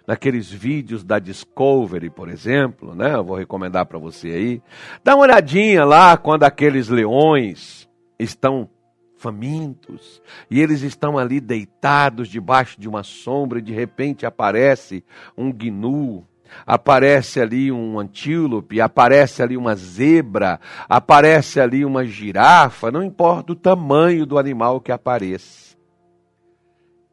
naqueles 0.07 0.49
vídeos 0.49 1.03
da 1.03 1.19
Discovery, 1.19 2.09
por 2.09 2.27
exemplo, 2.27 2.95
né? 2.95 3.13
Eu 3.13 3.23
vou 3.23 3.37
recomendar 3.37 3.85
para 3.85 3.99
você 3.99 4.29
aí. 4.29 4.61
Dá 5.03 5.13
uma 5.13 5.21
olhadinha 5.21 5.85
lá 5.85 6.17
quando 6.17 6.41
aqueles 6.43 6.89
leões 6.89 7.87
estão 8.17 8.67
famintos 9.15 10.23
e 10.49 10.59
eles 10.59 10.81
estão 10.81 11.19
ali 11.19 11.39
deitados 11.39 12.27
debaixo 12.27 12.81
de 12.81 12.89
uma 12.89 13.03
sombra 13.03 13.59
e 13.59 13.61
de 13.61 13.71
repente 13.71 14.25
aparece 14.25 15.05
um 15.37 15.51
gnu 15.51 16.25
aparece 16.65 17.39
ali 17.39 17.71
um 17.71 17.99
antílope, 17.99 18.79
aparece 18.79 19.41
ali 19.41 19.57
uma 19.57 19.75
zebra, 19.75 20.59
aparece 20.87 21.59
ali 21.59 21.83
uma 21.85 22.05
girafa, 22.05 22.91
não 22.91 23.03
importa 23.03 23.53
o 23.53 23.55
tamanho 23.55 24.25
do 24.25 24.37
animal 24.37 24.79
que 24.79 24.91
apareça. 24.91 25.75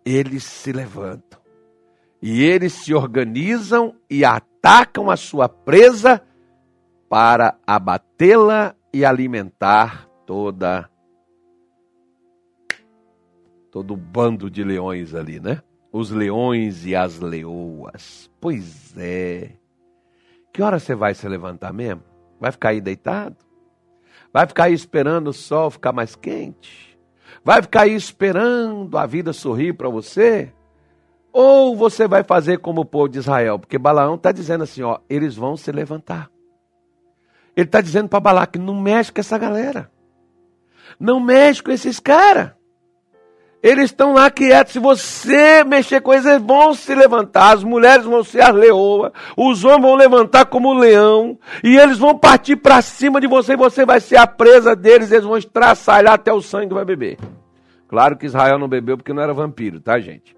Eles 0.04 0.44
se 0.44 0.72
levantam 0.72 1.38
e 2.20 2.42
eles 2.42 2.72
se 2.72 2.92
organizam 2.94 3.94
e 4.10 4.24
atacam 4.24 5.10
a 5.10 5.16
sua 5.16 5.48
presa 5.48 6.22
para 7.08 7.56
abatê-la 7.66 8.74
e 8.92 9.04
alimentar 9.04 10.08
toda 10.26 10.90
todo 13.70 13.94
o 13.94 13.96
bando 13.96 14.50
de 14.50 14.64
leões 14.64 15.14
ali, 15.14 15.38
né? 15.38 15.62
Os 15.92 16.10
leões 16.10 16.84
e 16.84 16.94
as 16.94 17.18
leoas. 17.18 18.30
Pois 18.40 18.96
é. 18.96 19.50
Que 20.52 20.62
hora 20.62 20.78
você 20.78 20.94
vai 20.94 21.14
se 21.14 21.28
levantar 21.28 21.72
mesmo? 21.72 22.02
Vai 22.40 22.52
ficar 22.52 22.70
aí 22.70 22.80
deitado? 22.80 23.36
Vai 24.32 24.46
ficar 24.46 24.64
aí 24.64 24.74
esperando 24.74 25.28
o 25.28 25.32
sol 25.32 25.70
ficar 25.70 25.92
mais 25.92 26.14
quente? 26.14 26.98
Vai 27.44 27.62
ficar 27.62 27.82
aí 27.82 27.94
esperando 27.94 28.96
a 28.98 29.06
vida 29.06 29.32
sorrir 29.32 29.72
para 29.72 29.88
você? 29.88 30.52
Ou 31.32 31.76
você 31.76 32.08
vai 32.08 32.24
fazer 32.24 32.58
como 32.58 32.82
o 32.82 32.84
povo 32.84 33.08
de 33.08 33.18
Israel? 33.18 33.58
Porque 33.58 33.78
Balaão 33.78 34.16
está 34.16 34.32
dizendo 34.32 34.64
assim: 34.64 34.82
ó, 34.82 34.98
eles 35.08 35.36
vão 35.36 35.56
se 35.56 35.70
levantar. 35.70 36.30
Ele 37.56 37.66
está 37.66 37.80
dizendo 37.80 38.08
para 38.08 38.20
Balaque: 38.20 38.58
não 38.58 38.80
mexe 38.80 39.12
com 39.12 39.20
essa 39.20 39.38
galera. 39.38 39.90
Não 40.98 41.20
mexe 41.20 41.62
com 41.62 41.70
esses 41.70 42.00
caras. 42.00 42.57
Eles 43.62 43.86
estão 43.86 44.12
lá 44.12 44.30
quietos. 44.30 44.72
Se 44.72 44.78
você 44.78 45.64
mexer 45.64 46.00
com 46.00 46.12
eles, 46.12 46.24
eles 46.24 46.42
vão 46.42 46.72
se 46.74 46.94
levantar. 46.94 47.54
As 47.54 47.64
mulheres 47.64 48.04
vão 48.04 48.22
ser 48.22 48.42
as 48.42 48.54
leoas. 48.54 49.12
Os 49.36 49.64
homens 49.64 49.82
vão 49.82 49.94
levantar 49.96 50.46
como 50.46 50.72
leão. 50.72 51.38
E 51.64 51.76
eles 51.76 51.98
vão 51.98 52.16
partir 52.16 52.56
para 52.56 52.80
cima 52.80 53.20
de 53.20 53.26
você. 53.26 53.54
E 53.54 53.56
você 53.56 53.84
vai 53.84 54.00
ser 54.00 54.16
a 54.16 54.26
presa 54.26 54.76
deles. 54.76 55.10
Eles 55.10 55.24
vão 55.24 55.36
estraçalhar 55.36 56.14
até 56.14 56.32
o 56.32 56.40
sangue 56.40 56.72
vai 56.72 56.84
beber. 56.84 57.18
Claro 57.88 58.16
que 58.16 58.26
Israel 58.26 58.58
não 58.58 58.68
bebeu 58.68 58.96
porque 58.96 59.12
não 59.12 59.22
era 59.22 59.32
vampiro, 59.32 59.80
tá, 59.80 59.98
gente? 59.98 60.36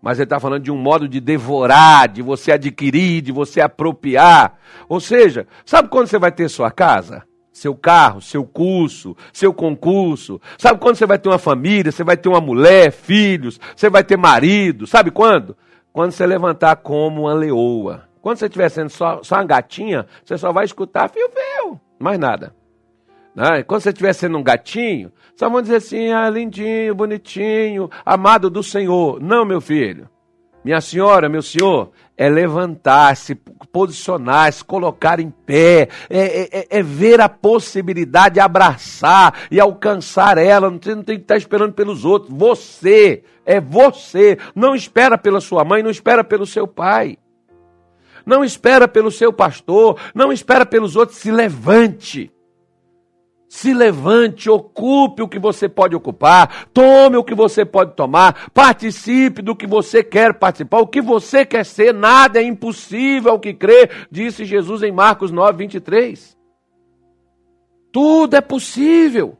Mas 0.00 0.18
ele 0.18 0.24
está 0.24 0.38
falando 0.38 0.62
de 0.62 0.70
um 0.70 0.76
modo 0.76 1.08
de 1.08 1.20
devorar, 1.20 2.08
de 2.08 2.22
você 2.22 2.52
adquirir, 2.52 3.22
de 3.22 3.32
você 3.32 3.60
apropriar. 3.60 4.56
Ou 4.88 5.00
seja, 5.00 5.48
sabe 5.64 5.88
quando 5.88 6.06
você 6.06 6.18
vai 6.18 6.30
ter 6.30 6.48
sua 6.48 6.70
casa? 6.70 7.24
Seu 7.56 7.74
carro, 7.74 8.20
seu 8.20 8.44
curso, 8.44 9.16
seu 9.32 9.52
concurso. 9.52 10.38
Sabe 10.58 10.78
quando 10.78 10.96
você 10.96 11.06
vai 11.06 11.18
ter 11.18 11.30
uma 11.30 11.38
família, 11.38 11.90
você 11.90 12.04
vai 12.04 12.16
ter 12.16 12.28
uma 12.28 12.40
mulher, 12.40 12.92
filhos, 12.92 13.58
você 13.74 13.88
vai 13.88 14.04
ter 14.04 14.18
marido? 14.18 14.86
Sabe 14.86 15.10
quando? 15.10 15.56
Quando 15.90 16.12
você 16.12 16.26
levantar 16.26 16.76
como 16.76 17.22
uma 17.22 17.32
leoa. 17.32 18.04
Quando 18.20 18.36
você 18.36 18.44
estiver 18.44 18.68
sendo 18.68 18.90
só, 18.90 19.22
só 19.22 19.36
uma 19.36 19.44
gatinha, 19.44 20.06
você 20.22 20.36
só 20.36 20.52
vai 20.52 20.66
escutar 20.66 21.08
fio-fio, 21.08 21.80
mais 21.98 22.18
nada. 22.18 22.54
Né? 23.34 23.62
Quando 23.62 23.80
você 23.80 23.88
estiver 23.88 24.12
sendo 24.12 24.36
um 24.36 24.42
gatinho, 24.42 25.10
só 25.34 25.48
vão 25.48 25.62
dizer 25.62 25.76
assim, 25.76 26.12
ah, 26.12 26.28
lindinho, 26.28 26.94
bonitinho, 26.94 27.88
amado 28.04 28.50
do 28.50 28.62
Senhor. 28.62 29.18
Não, 29.18 29.46
meu 29.46 29.62
filho. 29.62 30.10
Minha 30.66 30.80
senhora, 30.80 31.28
meu 31.28 31.42
senhor, 31.42 31.92
é 32.16 32.28
levantar, 32.28 33.16
se 33.16 33.36
posicionar, 33.70 34.52
se 34.52 34.64
colocar 34.64 35.20
em 35.20 35.30
pé, 35.30 35.88
é, 36.10 36.18
é, 36.18 36.48
é, 36.50 36.66
é 36.68 36.82
ver 36.82 37.20
a 37.20 37.28
possibilidade 37.28 38.34
de 38.34 38.40
abraçar 38.40 39.46
e 39.48 39.60
alcançar 39.60 40.38
ela. 40.38 40.68
Você 40.68 40.92
não 40.92 41.04
tem 41.04 41.18
que 41.18 41.22
estar 41.22 41.36
esperando 41.36 41.72
pelos 41.72 42.04
outros. 42.04 42.36
Você, 42.36 43.22
é 43.44 43.60
você. 43.60 44.38
Não 44.56 44.74
espera 44.74 45.16
pela 45.16 45.40
sua 45.40 45.64
mãe, 45.64 45.84
não 45.84 45.90
espera 45.90 46.24
pelo 46.24 46.44
seu 46.44 46.66
pai. 46.66 47.16
Não 48.26 48.42
espera 48.42 48.88
pelo 48.88 49.12
seu 49.12 49.32
pastor, 49.32 50.00
não 50.12 50.32
espera 50.32 50.66
pelos 50.66 50.96
outros. 50.96 51.18
Se 51.18 51.30
levante. 51.30 52.28
Se 53.48 53.72
levante, 53.72 54.50
ocupe 54.50 55.22
o 55.22 55.28
que 55.28 55.38
você 55.38 55.68
pode 55.68 55.94
ocupar, 55.94 56.66
tome 56.72 57.16
o 57.16 57.24
que 57.24 57.34
você 57.34 57.64
pode 57.64 57.94
tomar, 57.94 58.50
participe 58.50 59.40
do 59.40 59.54
que 59.54 59.66
você 59.66 60.02
quer 60.02 60.34
participar, 60.34 60.80
o 60.80 60.86
que 60.86 61.00
você 61.00 61.46
quer 61.46 61.64
ser, 61.64 61.94
nada 61.94 62.40
é 62.40 62.42
impossível 62.42 63.30
ao 63.30 63.40
que 63.40 63.54
crê, 63.54 63.88
disse 64.10 64.44
Jesus 64.44 64.82
em 64.82 64.90
Marcos 64.90 65.30
9, 65.30 65.58
23. 65.58 66.36
Tudo 67.92 68.34
é 68.34 68.40
possível. 68.40 69.38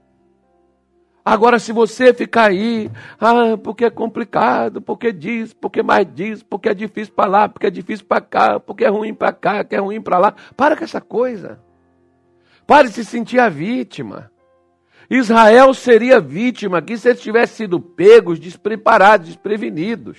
Agora, 1.24 1.58
se 1.58 1.72
você 1.72 2.14
ficar 2.14 2.50
aí, 2.50 2.88
ah, 3.20 3.58
porque 3.60 3.84
é 3.84 3.90
complicado, 3.90 4.80
porque 4.80 5.12
diz, 5.12 5.52
porque 5.52 5.82
mais 5.82 6.06
diz, 6.14 6.40
porque 6.40 6.68
é 6.68 6.74
difícil 6.74 7.12
para 7.12 7.28
lá, 7.28 7.48
porque 7.48 7.66
é 7.66 7.70
difícil 7.70 8.06
para 8.06 8.20
cá, 8.20 8.60
porque 8.60 8.84
é 8.84 8.88
ruim 8.88 9.12
para 9.12 9.32
cá, 9.32 9.64
que 9.64 9.74
é 9.74 9.78
ruim 9.80 10.00
para 10.00 10.18
lá, 10.18 10.34
para 10.56 10.76
com 10.76 10.84
essa 10.84 11.00
coisa. 11.00 11.65
Pare 12.66 12.88
de 12.88 12.94
se 12.94 13.04
sentir 13.04 13.38
a 13.38 13.48
vítima. 13.48 14.30
Israel 15.08 15.72
seria 15.72 16.20
vítima 16.20 16.78
aqui 16.78 16.98
se 16.98 17.08
eles 17.08 17.20
tivessem 17.20 17.56
sido 17.56 17.78
pegos, 17.78 18.40
despreparados, 18.40 19.28
desprevenidos. 19.28 20.18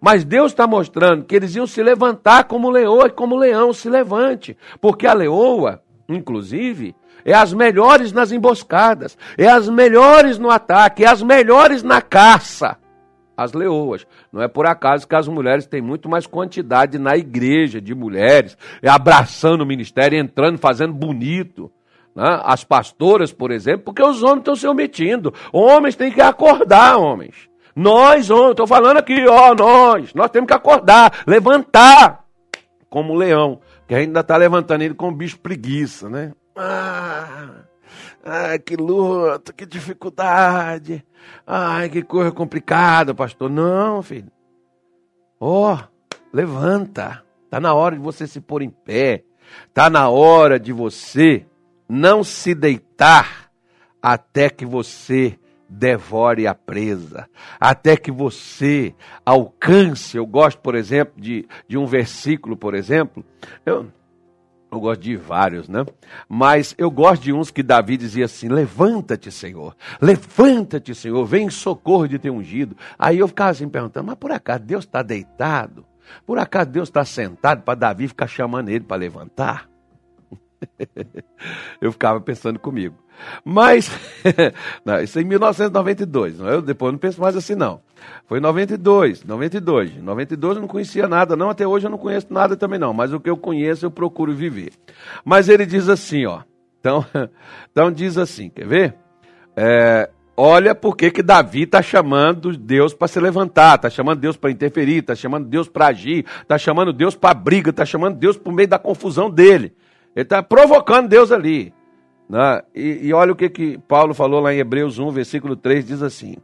Mas 0.00 0.24
Deus 0.24 0.52
está 0.52 0.66
mostrando 0.66 1.24
que 1.24 1.36
eles 1.36 1.54
iam 1.54 1.66
se 1.66 1.82
levantar 1.82 2.44
como 2.44 2.70
leoa 2.70 3.08
e 3.08 3.10
como 3.10 3.36
leão 3.36 3.74
se 3.74 3.90
levante. 3.90 4.56
Porque 4.80 5.06
a 5.06 5.12
leoa, 5.12 5.82
inclusive, 6.08 6.96
é 7.24 7.34
as 7.34 7.52
melhores 7.52 8.10
nas 8.10 8.32
emboscadas, 8.32 9.16
é 9.36 9.46
as 9.46 9.68
melhores 9.68 10.38
no 10.38 10.50
ataque, 10.50 11.04
é 11.04 11.08
as 11.08 11.22
melhores 11.22 11.82
na 11.82 12.00
caça. 12.00 12.78
As 13.36 13.52
leoas. 13.52 14.06
Não 14.32 14.42
é 14.42 14.48
por 14.48 14.66
acaso 14.66 15.06
que 15.06 15.14
as 15.14 15.28
mulheres 15.28 15.66
têm 15.66 15.82
muito 15.82 16.08
mais 16.08 16.26
quantidade 16.26 16.98
na 16.98 17.16
igreja 17.16 17.80
de 17.82 17.94
mulheres, 17.94 18.56
abraçando 18.82 19.60
o 19.60 19.66
ministério, 19.66 20.18
entrando, 20.18 20.58
fazendo 20.58 20.94
bonito 20.94 21.70
né? 22.14 22.40
as 22.44 22.64
pastoras, 22.64 23.32
por 23.32 23.50
exemplo, 23.50 23.84
porque 23.84 24.02
os 24.02 24.22
homens 24.22 24.38
estão 24.38 24.56
se 24.56 24.66
omitindo. 24.66 25.32
Homens 25.52 25.96
têm 25.96 26.12
que 26.12 26.20
acordar, 26.20 26.98
homens. 26.98 27.48
Nós, 27.74 28.30
homens, 28.30 28.50
estou 28.50 28.66
falando 28.66 28.98
aqui, 28.98 29.26
ó, 29.26 29.54
nós, 29.54 30.12
nós 30.14 30.30
temos 30.30 30.46
que 30.46 30.54
acordar, 30.54 31.22
levantar, 31.26 32.24
como 32.90 33.14
o 33.14 33.16
leão, 33.16 33.60
que 33.88 33.94
ainda 33.94 34.20
está 34.20 34.36
levantando 34.36 34.82
ele 34.82 34.94
com 34.94 35.08
o 35.08 35.14
bicho 35.14 35.38
preguiça, 35.38 36.08
né? 36.08 36.32
Ah, 36.54 37.62
ah, 38.22 38.58
que 38.58 38.76
luta, 38.76 39.54
que 39.54 39.64
dificuldade, 39.64 41.02
ai, 41.46 41.88
que 41.88 42.02
coisa 42.02 42.30
complicada, 42.30 43.14
pastor. 43.14 43.48
Não, 43.48 44.02
filho. 44.02 44.30
Ó, 45.40 45.74
oh, 45.74 45.78
levanta. 46.32 47.22
Está 47.44 47.58
na 47.58 47.74
hora 47.74 47.96
de 47.96 48.02
você 48.02 48.26
se 48.26 48.40
pôr 48.40 48.62
em 48.62 48.70
pé. 48.70 49.24
Está 49.68 49.90
na 49.90 50.08
hora 50.08 50.58
de 50.58 50.72
você 50.72 51.46
não 51.88 52.24
se 52.24 52.54
deitar 52.54 53.50
até 54.00 54.50
que 54.50 54.66
você 54.66 55.38
devore 55.68 56.46
a 56.46 56.54
presa, 56.54 57.28
até 57.58 57.96
que 57.96 58.10
você 58.10 58.94
alcance. 59.24 60.16
Eu 60.16 60.26
gosto, 60.26 60.58
por 60.60 60.74
exemplo, 60.74 61.14
de, 61.16 61.46
de 61.66 61.78
um 61.78 61.86
versículo, 61.86 62.56
por 62.56 62.74
exemplo. 62.74 63.24
Eu, 63.64 63.90
eu 64.70 64.80
gosto 64.80 65.00
de 65.00 65.16
vários, 65.16 65.68
né? 65.68 65.84
Mas 66.28 66.74
eu 66.76 66.90
gosto 66.90 67.22
de 67.22 67.32
uns 67.32 67.50
que 67.50 67.62
Davi 67.62 67.96
dizia 67.96 68.26
assim: 68.26 68.48
Levanta-te, 68.48 69.30
Senhor, 69.30 69.74
levanta-te, 70.00 70.94
Senhor, 70.94 71.24
vem 71.24 71.46
em 71.46 71.50
socorro 71.50 72.06
de 72.06 72.18
teu 72.18 72.34
ungido. 72.34 72.76
Aí 72.98 73.18
eu 73.18 73.28
ficava 73.28 73.50
assim 73.50 73.68
perguntando: 73.68 74.06
Mas 74.06 74.16
por 74.16 74.30
acaso 74.30 74.64
Deus 74.64 74.84
está 74.84 75.02
deitado? 75.02 75.86
Por 76.26 76.38
acaso 76.38 76.68
Deus 76.68 76.88
está 76.88 77.04
sentado 77.04 77.62
para 77.62 77.74
Davi 77.74 78.08
ficar 78.08 78.26
chamando 78.26 78.68
ele 78.68 78.84
para 78.84 78.96
levantar? 78.96 79.71
Eu 81.80 81.92
ficava 81.92 82.20
pensando 82.20 82.58
comigo. 82.58 82.94
Mas, 83.44 83.90
não, 84.84 85.00
isso 85.00 85.18
é 85.18 85.22
em 85.22 85.24
1992, 85.24 86.38
não, 86.38 86.48
eu 86.48 86.62
depois 86.62 86.92
não 86.92 86.98
penso 86.98 87.20
mais 87.20 87.36
assim 87.36 87.54
não. 87.54 87.80
Foi 88.26 88.38
em 88.38 88.40
92, 88.40 89.24
92. 89.24 90.02
92 90.02 90.56
eu 90.56 90.60
não 90.60 90.68
conhecia 90.68 91.06
nada, 91.06 91.36
não, 91.36 91.50
até 91.50 91.66
hoje 91.66 91.86
eu 91.86 91.90
não 91.90 91.98
conheço 91.98 92.26
nada 92.30 92.56
também 92.56 92.78
não, 92.78 92.92
mas 92.92 93.12
o 93.12 93.20
que 93.20 93.30
eu 93.30 93.36
conheço 93.36 93.86
eu 93.86 93.90
procuro 93.90 94.34
viver. 94.34 94.72
Mas 95.24 95.48
ele 95.48 95.66
diz 95.66 95.88
assim, 95.88 96.26
ó, 96.26 96.40
então, 96.80 97.04
então 97.70 97.92
diz 97.92 98.18
assim, 98.18 98.48
quer 98.48 98.66
ver? 98.66 98.94
É, 99.56 100.10
olha 100.36 100.74
por 100.74 100.96
que 100.96 101.22
Davi 101.22 101.62
está 101.62 101.82
chamando 101.82 102.56
Deus 102.56 102.94
para 102.94 103.08
se 103.08 103.20
levantar, 103.20 103.76
está 103.76 103.90
chamando 103.90 104.20
Deus 104.20 104.36
para 104.36 104.50
interferir, 104.50 104.98
está 104.98 105.14
chamando 105.14 105.46
Deus 105.46 105.68
para 105.68 105.88
agir, 105.88 106.24
está 106.40 106.58
chamando 106.58 106.92
Deus 106.92 107.14
para 107.14 107.34
briga, 107.34 107.70
está 107.70 107.84
chamando 107.84 108.16
Deus 108.16 108.36
por 108.36 108.52
meio 108.52 108.68
da 108.68 108.78
confusão 108.78 109.30
dele. 109.30 109.74
Ele 110.14 110.24
está 110.24 110.42
provocando 110.42 111.08
Deus 111.08 111.32
ali. 111.32 111.72
Né? 112.28 112.62
E, 112.74 113.08
e, 113.08 113.12
olha 113.12 113.32
o 113.32 113.36
que, 113.36 113.48
que 113.48 113.78
Paulo 113.78 114.14
falou 114.14 114.40
lá 114.40 114.54
em 114.54 114.58
Hebreus 114.58 114.98
1, 114.98 115.10
versículo 115.10 115.56
3, 115.56 115.84
diz 115.84 116.02
assim: 116.02 116.36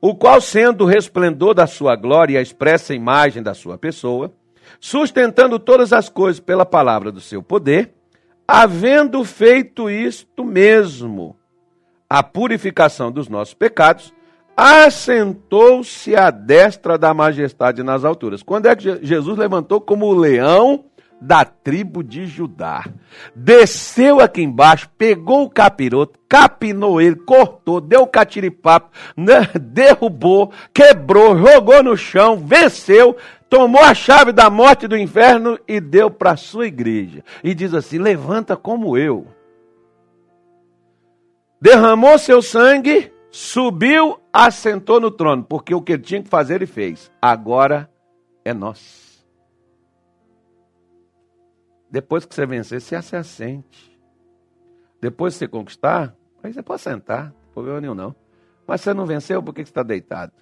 O 0.00 0.14
qual, 0.14 0.40
sendo 0.40 0.84
o 0.84 0.86
resplendor 0.86 1.54
da 1.54 1.66
sua 1.66 1.94
glória 1.96 2.34
e 2.34 2.38
a 2.38 2.42
expressa 2.42 2.94
imagem 2.94 3.42
da 3.42 3.54
sua 3.54 3.78
pessoa, 3.78 4.32
sustentando 4.80 5.58
todas 5.58 5.92
as 5.92 6.08
coisas 6.08 6.40
pela 6.40 6.66
palavra 6.66 7.12
do 7.12 7.20
seu 7.20 7.42
poder, 7.42 7.92
havendo 8.46 9.24
feito 9.24 9.90
isto 9.90 10.44
mesmo, 10.44 11.36
a 12.08 12.22
purificação 12.22 13.10
dos 13.10 13.28
nossos 13.28 13.54
pecados, 13.54 14.12
assentou-se 14.56 16.16
à 16.16 16.30
destra 16.30 16.96
da 16.96 17.12
majestade 17.12 17.82
nas 17.82 18.04
alturas. 18.04 18.42
Quando 18.42 18.66
é 18.66 18.74
que 18.74 19.04
Jesus 19.04 19.36
levantou 19.36 19.80
como 19.80 20.06
o 20.06 20.14
leão 20.14 20.84
da 21.20 21.44
tribo 21.44 22.02
de 22.02 22.26
Judá. 22.26 22.84
Desceu 23.34 24.20
aqui 24.20 24.42
embaixo, 24.42 24.88
pegou 24.96 25.44
o 25.44 25.50
capiroto, 25.50 26.18
capinou 26.28 27.00
ele, 27.00 27.16
cortou, 27.16 27.80
deu 27.80 28.06
catiripapo, 28.06 28.90
né, 29.16 29.48
derrubou, 29.60 30.52
quebrou, 30.72 31.38
jogou 31.38 31.82
no 31.82 31.96
chão, 31.96 32.36
venceu, 32.36 33.16
tomou 33.48 33.82
a 33.82 33.94
chave 33.94 34.32
da 34.32 34.50
morte 34.50 34.86
do 34.86 34.96
inferno 34.96 35.58
e 35.66 35.80
deu 35.80 36.10
para 36.10 36.32
a 36.32 36.36
sua 36.36 36.66
igreja. 36.66 37.24
E 37.42 37.54
diz 37.54 37.74
assim: 37.74 37.98
levanta 37.98 38.56
como 38.56 38.96
eu. 38.96 39.26
Derramou 41.60 42.18
seu 42.18 42.42
sangue, 42.42 43.10
subiu, 43.30 44.20
assentou 44.32 45.00
no 45.00 45.10
trono, 45.10 45.42
porque 45.42 45.74
o 45.74 45.80
que 45.80 45.92
ele 45.92 46.02
tinha 46.02 46.22
que 46.22 46.28
fazer 46.28 46.56
ele 46.56 46.66
fez. 46.66 47.10
Agora 47.20 47.90
é 48.44 48.52
nosso. 48.52 49.05
Depois 51.90 52.24
que 52.24 52.34
você 52.34 52.46
vencer, 52.46 52.80
você 52.80 53.00
se 53.00 53.16
assente. 53.16 53.98
Depois 55.00 55.34
que 55.34 55.38
você 55.40 55.48
conquistar, 55.48 56.16
aí 56.42 56.52
você 56.52 56.62
pode 56.62 56.82
sentar, 56.82 57.26
não 57.26 57.52
problema 57.52 57.80
nenhum 57.80 57.94
não. 57.94 58.14
Mas 58.66 58.80
você 58.80 58.92
não 58.92 59.06
venceu, 59.06 59.42
por 59.42 59.54
que 59.54 59.64
você 59.64 59.70
está 59.70 59.82
deitado? 59.82 60.32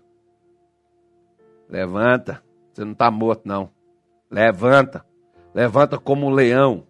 Levanta, 1.69 2.43
você 2.73 2.85
não 2.85 2.93
está 2.93 3.11
morto 3.11 3.47
não. 3.47 3.71
Levanta, 4.31 5.05
levanta 5.53 5.99
como 5.99 6.27
um 6.27 6.31
leão. 6.31 6.87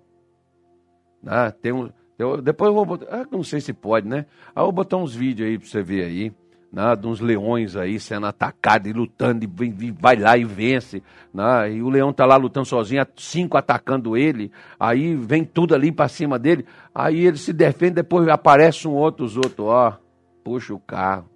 Ah, 1.27 1.51
tem 1.51 1.73
um, 1.73 1.91
eu, 2.19 2.41
depois 2.41 2.69
eu 2.69 2.75
vou 2.75 2.85
botar, 2.85 3.07
ah, 3.11 3.27
não 3.31 3.43
sei 3.43 3.61
se 3.61 3.73
pode, 3.73 4.07
né? 4.07 4.27
Ah, 4.55 4.61
eu 4.61 4.65
vou 4.65 4.73
botar 4.73 4.97
uns 4.97 5.15
vídeos 5.15 5.49
aí 5.49 5.59
para 5.59 5.67
você 5.67 5.83
ver 5.83 6.05
aí 6.05 6.33
né, 6.75 6.97
de 6.97 7.07
uns 7.07 7.21
leões 7.21 7.77
aí 7.77 8.01
sendo 8.01 8.27
atacados 8.27 8.91
e 8.91 8.93
lutando, 8.93 9.45
e 9.45 9.91
vai 9.93 10.17
lá 10.17 10.37
e 10.37 10.45
vence. 10.45 11.01
Né, 11.33 11.75
e 11.75 11.83
o 11.83 11.89
leão 11.89 12.11
está 12.11 12.27
lá 12.27 12.37
lutando 12.37 12.67
sozinho, 12.67 13.07
cinco 13.17 13.57
atacando 13.57 14.17
ele, 14.17 14.51
aí 14.79 15.15
vem 15.15 15.45
tudo 15.45 15.73
ali 15.73 15.93
para 15.93 16.09
cima 16.09 16.37
dele, 16.37 16.67
aí 16.93 17.27
ele 17.27 17.39
se 17.39 17.53
defende, 17.53 17.95
depois 17.95 18.27
aparece 18.29 18.89
um 18.89 18.93
outro, 18.93 19.25
os 19.25 19.37
outros, 19.37 19.61
ó, 19.61 19.97
puxa 20.43 20.75
o 20.75 20.81
carro, 20.81 21.31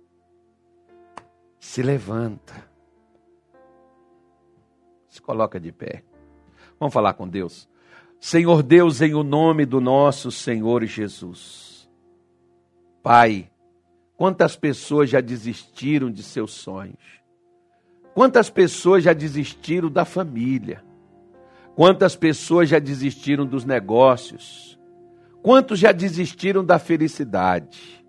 se 1.61 1.83
levanta, 1.83 2.55
se 5.09 5.23
coloca 5.23 5.61
de 5.61 5.71
pé. 5.71 6.03
Vamos 6.81 6.93
falar 6.93 7.15
com 7.15 7.29
Deus. 7.29 7.69
Senhor 8.21 8.63
Deus, 8.63 9.01
em 9.01 9.15
o 9.15 9.23
nome 9.23 9.65
do 9.65 9.81
nosso 9.81 10.33
Senhor 10.33 10.85
Jesus. 10.85 11.89
Pai, 13.03 13.49
quantas 14.19 14.57
pessoas 14.57 15.09
já 15.09 15.21
desistiram 15.21 16.11
de 16.11 16.25
seus 16.25 16.53
sonhos? 16.53 16.99
Quantas 18.15 18.51
pessoas 18.51 19.05
já 19.05 19.13
desistiram 19.13 19.89
da 19.89 20.05
família? 20.05 20.85
Quantas 21.77 22.17
pessoas 22.17 22.69
já 22.69 22.81
desistiram 22.81 23.47
dos 23.47 23.65
negócios? 23.65 24.77
Quantos 25.41 25.79
já 25.79 25.93
desistiram 25.93 26.65
da 26.65 26.81
felicidade? 26.81 28.05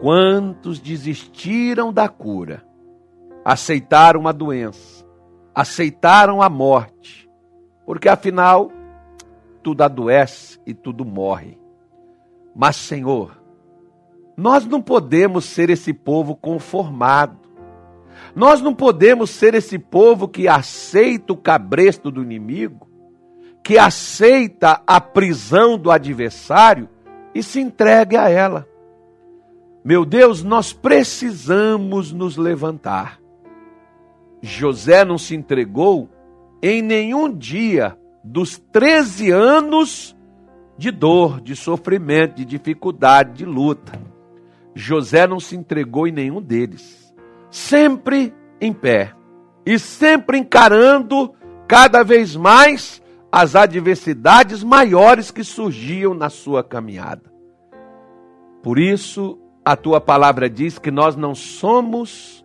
Quantos 0.00 0.80
desistiram 0.80 1.92
da 1.92 2.08
cura? 2.08 2.66
Aceitaram 3.44 4.26
a 4.26 4.32
doença, 4.32 5.06
aceitaram 5.54 6.42
a 6.42 6.50
morte, 6.50 7.30
porque 7.86 8.08
afinal 8.08 8.72
tudo 9.62 9.82
adoece 9.82 10.58
e 10.66 10.74
tudo 10.74 11.04
morre. 11.04 11.56
Mas, 12.52 12.74
Senhor, 12.74 13.35
nós 14.36 14.66
não 14.66 14.82
podemos 14.82 15.46
ser 15.46 15.70
esse 15.70 15.92
povo 15.92 16.36
conformado. 16.36 17.38
Nós 18.34 18.60
não 18.60 18.74
podemos 18.74 19.30
ser 19.30 19.54
esse 19.54 19.78
povo 19.78 20.28
que 20.28 20.46
aceita 20.46 21.32
o 21.32 21.36
cabresto 21.36 22.10
do 22.10 22.22
inimigo, 22.22 22.86
que 23.64 23.78
aceita 23.78 24.82
a 24.86 25.00
prisão 25.00 25.78
do 25.78 25.90
adversário 25.90 26.88
e 27.34 27.42
se 27.42 27.60
entregue 27.60 28.16
a 28.16 28.28
ela. 28.28 28.68
Meu 29.82 30.04
Deus, 30.04 30.42
nós 30.42 30.72
precisamos 30.72 32.12
nos 32.12 32.36
levantar. 32.36 33.20
José 34.42 35.04
não 35.04 35.16
se 35.16 35.34
entregou 35.34 36.10
em 36.62 36.82
nenhum 36.82 37.32
dia 37.32 37.96
dos 38.22 38.58
13 38.58 39.30
anos 39.30 40.16
de 40.76 40.90
dor, 40.90 41.40
de 41.40 41.56
sofrimento, 41.56 42.34
de 42.34 42.44
dificuldade, 42.44 43.32
de 43.32 43.44
luta. 43.46 43.98
José 44.78 45.26
não 45.26 45.40
se 45.40 45.56
entregou 45.56 46.06
em 46.06 46.12
nenhum 46.12 46.42
deles. 46.42 47.10
Sempre 47.50 48.34
em 48.60 48.74
pé 48.74 49.14
e 49.64 49.78
sempre 49.78 50.36
encarando 50.36 51.34
cada 51.66 52.02
vez 52.02 52.36
mais 52.36 53.02
as 53.32 53.56
adversidades 53.56 54.62
maiores 54.62 55.30
que 55.30 55.42
surgiam 55.42 56.12
na 56.12 56.28
sua 56.28 56.62
caminhada. 56.62 57.32
Por 58.62 58.78
isso, 58.78 59.38
a 59.64 59.74
tua 59.76 59.98
palavra 59.98 60.48
diz 60.48 60.78
que 60.78 60.90
nós 60.90 61.16
não 61.16 61.34
somos 61.34 62.44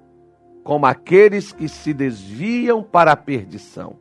como 0.63 0.85
aqueles 0.85 1.51
que 1.51 1.67
se 1.67 1.93
desviam 1.93 2.81
para 2.81 3.11
a 3.11 3.17
perdição, 3.17 3.97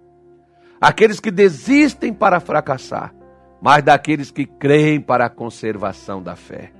aqueles 0.80 1.18
que 1.18 1.32
desistem 1.32 2.14
para 2.14 2.38
fracassar, 2.38 3.12
mas 3.60 3.82
daqueles 3.82 4.30
que 4.30 4.46
creem 4.46 5.00
para 5.00 5.26
a 5.26 5.30
conservação 5.30 6.22
da 6.22 6.36
fé. 6.36 6.72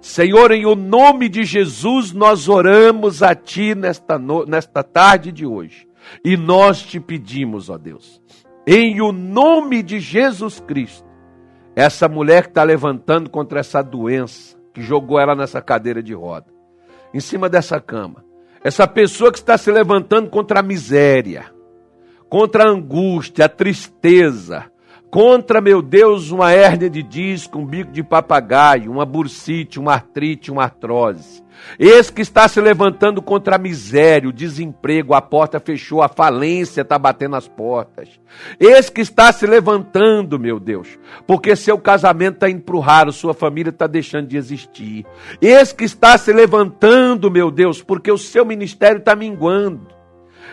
Senhor, 0.00 0.50
em 0.50 0.64
o 0.64 0.74
nome 0.74 1.28
de 1.28 1.44
Jesus, 1.44 2.12
nós 2.12 2.48
oramos 2.48 3.22
a 3.22 3.34
Ti 3.34 3.74
nesta, 3.74 4.18
no... 4.18 4.44
nesta 4.46 4.82
tarde 4.82 5.30
de 5.30 5.44
hoje. 5.44 5.86
E 6.24 6.36
nós 6.36 6.82
te 6.82 6.98
pedimos, 6.98 7.68
ó 7.68 7.76
Deus, 7.76 8.20
em 8.66 9.00
o 9.00 9.12
nome 9.12 9.82
de 9.82 10.00
Jesus 10.00 10.60
Cristo, 10.60 11.06
essa 11.76 12.08
mulher 12.08 12.44
que 12.44 12.48
está 12.50 12.62
levantando 12.62 13.28
contra 13.30 13.60
essa 13.60 13.82
doença, 13.82 14.56
que 14.72 14.82
jogou 14.82 15.20
ela 15.20 15.34
nessa 15.34 15.60
cadeira 15.60 16.02
de 16.02 16.14
roda, 16.14 16.46
em 17.12 17.20
cima 17.20 17.48
dessa 17.48 17.80
cama, 17.80 18.24
essa 18.62 18.86
pessoa 18.86 19.32
que 19.32 19.38
está 19.38 19.56
se 19.56 19.70
levantando 19.70 20.30
contra 20.30 20.60
a 20.60 20.62
miséria, 20.62 21.46
contra 22.28 22.64
a 22.64 22.68
angústia, 22.68 23.46
a 23.46 23.48
tristeza, 23.48 24.70
contra, 25.10 25.60
meu 25.60 25.82
Deus, 25.82 26.30
uma 26.30 26.52
hérnia 26.52 26.88
de 26.88 27.02
disco, 27.02 27.58
um 27.58 27.66
bico 27.66 27.90
de 27.90 28.02
papagaio, 28.02 28.90
uma 28.90 29.04
bursite, 29.04 29.78
uma 29.78 29.94
artrite, 29.94 30.50
uma 30.50 30.62
artrose. 30.62 31.42
Esse 31.78 32.12
que 32.12 32.22
está 32.22 32.48
se 32.48 32.60
levantando 32.60 33.20
contra 33.20 33.56
a 33.56 33.58
miséria, 33.58 34.28
o 34.28 34.32
desemprego, 34.32 35.12
a 35.12 35.20
porta 35.20 35.60
fechou, 35.60 36.02
a 36.02 36.08
falência 36.08 36.82
está 36.82 36.98
batendo 36.98 37.36
as 37.36 37.48
portas. 37.48 38.08
Esse 38.58 38.90
que 38.90 39.00
está 39.00 39.30
se 39.32 39.46
levantando, 39.46 40.38
meu 40.38 40.58
Deus, 40.58 40.98
porque 41.26 41.54
seu 41.54 41.76
casamento 41.78 42.36
está 42.36 42.48
indo 42.48 42.62
para 42.62 42.76
o 42.76 42.80
raro, 42.80 43.12
sua 43.12 43.34
família 43.34 43.70
está 43.70 43.86
deixando 43.86 44.28
de 44.28 44.36
existir. 44.36 45.04
Esse 45.40 45.74
que 45.74 45.84
está 45.84 46.16
se 46.16 46.32
levantando, 46.32 47.30
meu 47.30 47.50
Deus, 47.50 47.82
porque 47.82 48.10
o 48.10 48.18
seu 48.18 48.44
ministério 48.44 48.98
está 48.98 49.14
minguando. 49.14 49.88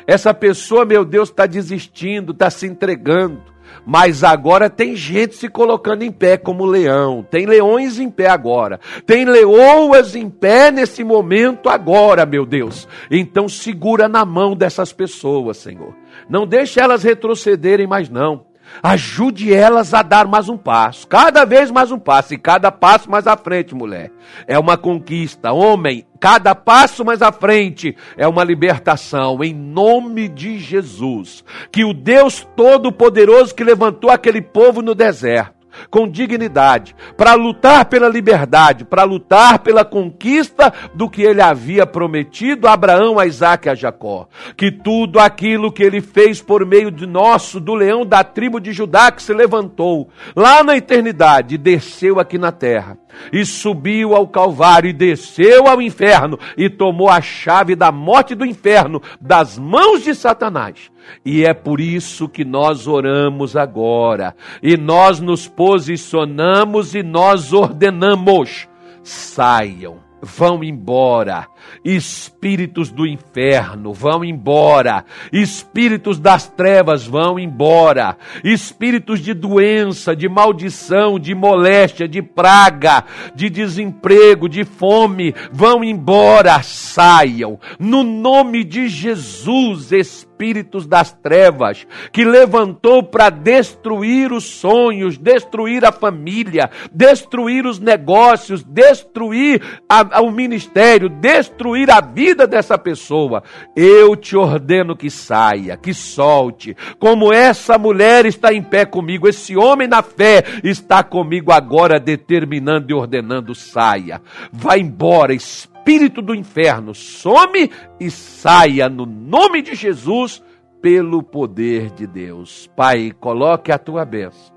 Essa 0.05 0.33
pessoa, 0.33 0.85
meu 0.85 1.03
Deus, 1.03 1.29
está 1.29 1.45
desistindo, 1.45 2.31
está 2.31 2.49
se 2.49 2.65
entregando. 2.65 3.56
Mas 3.85 4.23
agora 4.23 4.69
tem 4.69 4.95
gente 4.95 5.35
se 5.35 5.47
colocando 5.47 6.03
em 6.03 6.11
pé 6.11 6.37
como 6.37 6.65
leão. 6.65 7.25
Tem 7.29 7.45
leões 7.45 7.99
em 7.99 8.09
pé 8.09 8.27
agora. 8.27 8.79
Tem 9.05 9.25
leoas 9.25 10.15
em 10.15 10.29
pé 10.29 10.71
nesse 10.71 11.03
momento 11.03 11.69
agora, 11.69 12.25
meu 12.25 12.45
Deus. 12.45 12.87
Então 13.09 13.47
segura 13.47 14.07
na 14.07 14.25
mão 14.25 14.55
dessas 14.55 14.91
pessoas, 14.91 15.57
Senhor. 15.57 15.95
Não 16.29 16.45
deixe 16.45 16.79
elas 16.79 17.03
retrocederem 17.03 17.87
mais 17.87 18.09
não. 18.09 18.45
Ajude 18.81 19.53
elas 19.53 19.93
a 19.93 20.01
dar 20.01 20.27
mais 20.27 20.49
um 20.49 20.57
passo, 20.57 21.07
cada 21.07 21.45
vez 21.45 21.71
mais 21.71 21.91
um 21.91 21.99
passo, 21.99 22.33
e 22.33 22.37
cada 22.37 22.71
passo 22.71 23.09
mais 23.09 23.27
à 23.27 23.35
frente, 23.35 23.73
mulher. 23.73 24.11
É 24.45 24.57
uma 24.59 24.77
conquista. 24.77 25.51
Homem, 25.51 26.05
cada 26.19 26.53
passo 26.53 27.03
mais 27.03 27.21
à 27.21 27.31
frente 27.31 27.95
é 28.15 28.27
uma 28.27 28.43
libertação, 28.43 29.43
em 29.43 29.53
nome 29.53 30.27
de 30.27 30.59
Jesus. 30.59 31.43
Que 31.71 31.83
o 31.83 31.93
Deus 31.93 32.47
Todo-Poderoso 32.55 33.55
que 33.55 33.63
levantou 33.63 34.09
aquele 34.09 34.41
povo 34.41 34.81
no 34.81 34.93
deserto, 34.93 35.56
com 35.89 36.07
dignidade, 36.07 36.95
para 37.15 37.33
lutar 37.33 37.85
pela 37.85 38.07
liberdade, 38.07 38.85
para 38.85 39.03
lutar 39.03 39.59
pela 39.59 39.85
conquista 39.85 40.73
do 40.93 41.09
que 41.09 41.21
ele 41.21 41.41
havia 41.41 41.85
prometido 41.85 42.67
a 42.67 42.73
Abraão, 42.73 43.19
a 43.19 43.25
Isaac 43.25 43.67
e 43.67 43.71
a 43.71 43.75
Jacó. 43.75 44.27
Que 44.55 44.71
tudo 44.71 45.19
aquilo 45.19 45.71
que 45.71 45.83
ele 45.83 46.01
fez 46.01 46.41
por 46.41 46.65
meio 46.65 46.91
de 46.91 47.05
nosso, 47.05 47.59
do 47.59 47.73
leão 47.73 48.05
da 48.05 48.23
tribo 48.23 48.59
de 48.59 48.71
Judá 48.71 49.11
que 49.11 49.23
se 49.23 49.33
levantou 49.33 50.09
lá 50.35 50.63
na 50.63 50.77
eternidade, 50.77 51.57
desceu 51.57 52.19
aqui 52.19 52.37
na 52.37 52.51
terra 52.51 52.97
e 53.31 53.45
subiu 53.45 54.15
ao 54.15 54.27
Calvário, 54.27 54.89
e 54.89 54.93
desceu 54.93 55.67
ao 55.67 55.81
inferno, 55.81 56.39
e 56.55 56.69
tomou 56.69 57.09
a 57.09 57.21
chave 57.21 57.75
da 57.75 57.91
morte 57.91 58.35
do 58.35 58.45
inferno 58.45 59.01
das 59.19 59.57
mãos 59.57 60.03
de 60.03 60.13
Satanás. 60.13 60.91
E 61.25 61.45
é 61.45 61.53
por 61.53 61.79
isso 61.79 62.27
que 62.27 62.43
nós 62.43 62.87
oramos 62.87 63.55
agora, 63.55 64.35
e 64.61 64.77
nós 64.77 65.19
nos 65.19 65.47
posicionamos 65.47 66.95
e 66.95 67.03
nós 67.03 67.53
ordenamos: 67.53 68.67
saiam 69.03 70.07
vão 70.21 70.63
embora. 70.63 71.47
Espíritos 71.83 72.89
do 72.89 73.05
inferno 73.05 73.93
vão 73.93 74.23
embora. 74.23 75.05
Espíritos 75.31 76.19
das 76.19 76.47
trevas 76.47 77.05
vão 77.05 77.39
embora. 77.39 78.17
Espíritos 78.43 79.19
de 79.19 79.33
doença, 79.33 80.15
de 80.15 80.27
maldição, 80.27 81.19
de 81.19 81.35
moléstia, 81.35 82.07
de 82.07 82.21
praga, 82.21 83.03
de 83.35 83.49
desemprego, 83.49 84.49
de 84.49 84.63
fome 84.63 85.33
vão 85.51 85.83
embora. 85.83 86.61
Saiam. 86.63 87.59
No 87.79 88.03
nome 88.03 88.63
de 88.63 88.87
Jesus, 88.87 89.91
espíritos 90.37 90.85
das 90.85 91.11
trevas, 91.11 91.87
que 92.11 92.23
levantou 92.23 93.01
para 93.01 93.31
destruir 93.31 94.31
os 94.31 94.43
sonhos, 94.43 95.17
destruir 95.17 95.83
a 95.83 95.91
família, 95.91 96.69
destruir 96.93 97.65
os 97.65 97.79
negócios, 97.79 98.63
destruir 98.63 99.61
a 99.89 100.17
ao 100.17 100.31
ministério, 100.31 101.09
destruir 101.09 101.91
a 101.91 101.99
vida 101.99 102.47
dessa 102.47 102.77
pessoa, 102.77 103.43
eu 103.75 104.15
te 104.15 104.37
ordeno 104.37 104.95
que 104.95 105.09
saia, 105.09 105.75
que 105.75 105.93
solte. 105.93 106.75
Como 106.99 107.33
essa 107.33 107.77
mulher 107.77 108.25
está 108.25 108.53
em 108.53 108.61
pé 108.61 108.85
comigo, 108.85 109.27
esse 109.27 109.57
homem 109.57 109.87
na 109.87 110.01
fé 110.01 110.43
está 110.63 111.03
comigo 111.03 111.51
agora, 111.51 111.99
determinando 111.99 112.91
e 112.91 112.93
ordenando: 112.93 113.53
saia, 113.55 114.21
vá 114.51 114.77
embora, 114.77 115.33
espírito 115.33 115.76
do 116.21 116.35
inferno, 116.35 116.93
some 116.93 117.71
e 117.99 118.11
saia 118.11 118.89
no 118.89 119.05
nome 119.05 119.61
de 119.61 119.75
Jesus, 119.75 120.43
pelo 120.81 121.23
poder 121.23 121.89
de 121.91 122.05
Deus. 122.05 122.69
Pai, 122.75 123.11
coloque 123.19 123.71
a 123.71 123.77
tua 123.77 124.05
bênção 124.05 124.55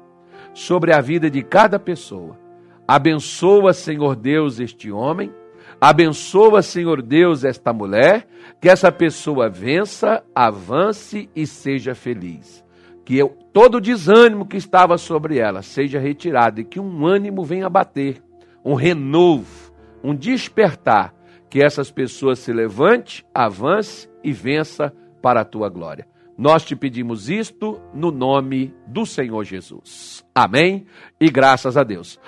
sobre 0.53 0.93
a 0.93 1.01
vida 1.01 1.31
de 1.31 1.43
cada 1.43 1.79
pessoa. 1.79 2.39
Abençoa, 2.87 3.73
Senhor 3.73 4.17
Deus, 4.17 4.59
este 4.59 4.91
homem 4.91 5.33
Abençoa, 5.81 6.61
Senhor 6.61 7.01
Deus, 7.01 7.43
esta 7.43 7.73
mulher, 7.73 8.27
que 8.61 8.69
essa 8.69 8.93
pessoa 8.93 9.49
vença, 9.49 10.23
avance 10.35 11.31
e 11.35 11.47
seja 11.47 11.95
feliz. 11.95 12.63
Que 13.03 13.17
eu, 13.17 13.31
todo 13.51 13.81
desânimo 13.81 14.45
que 14.45 14.59
estava 14.59 14.99
sobre 14.99 15.39
ela 15.39 15.63
seja 15.63 15.99
retirado 15.99 16.61
e 16.61 16.65
que 16.65 16.79
um 16.79 17.07
ânimo 17.07 17.43
venha 17.43 17.69
bater, 17.71 18.23
um 18.63 18.75
renovo, 18.75 19.73
um 20.05 20.15
despertar, 20.15 21.15
que 21.51 21.61
essas 21.61 21.91
pessoas 21.91 22.39
se 22.39 22.53
levante, 22.53 23.27
avance 23.35 24.09
e 24.23 24.33
vença 24.33 24.95
para 25.21 25.41
a 25.41 25.45
tua 25.45 25.69
glória. 25.69 26.07
Nós 26.39 26.65
te 26.65 26.75
pedimos 26.75 27.29
isto 27.29 27.79
no 27.93 28.11
nome 28.11 28.73
do 28.87 29.05
Senhor 29.05 29.45
Jesus. 29.45 30.25
Amém 30.35 30.87
e 31.21 31.29
graças 31.29 31.77
a 31.77 31.83
Deus. 31.83 32.19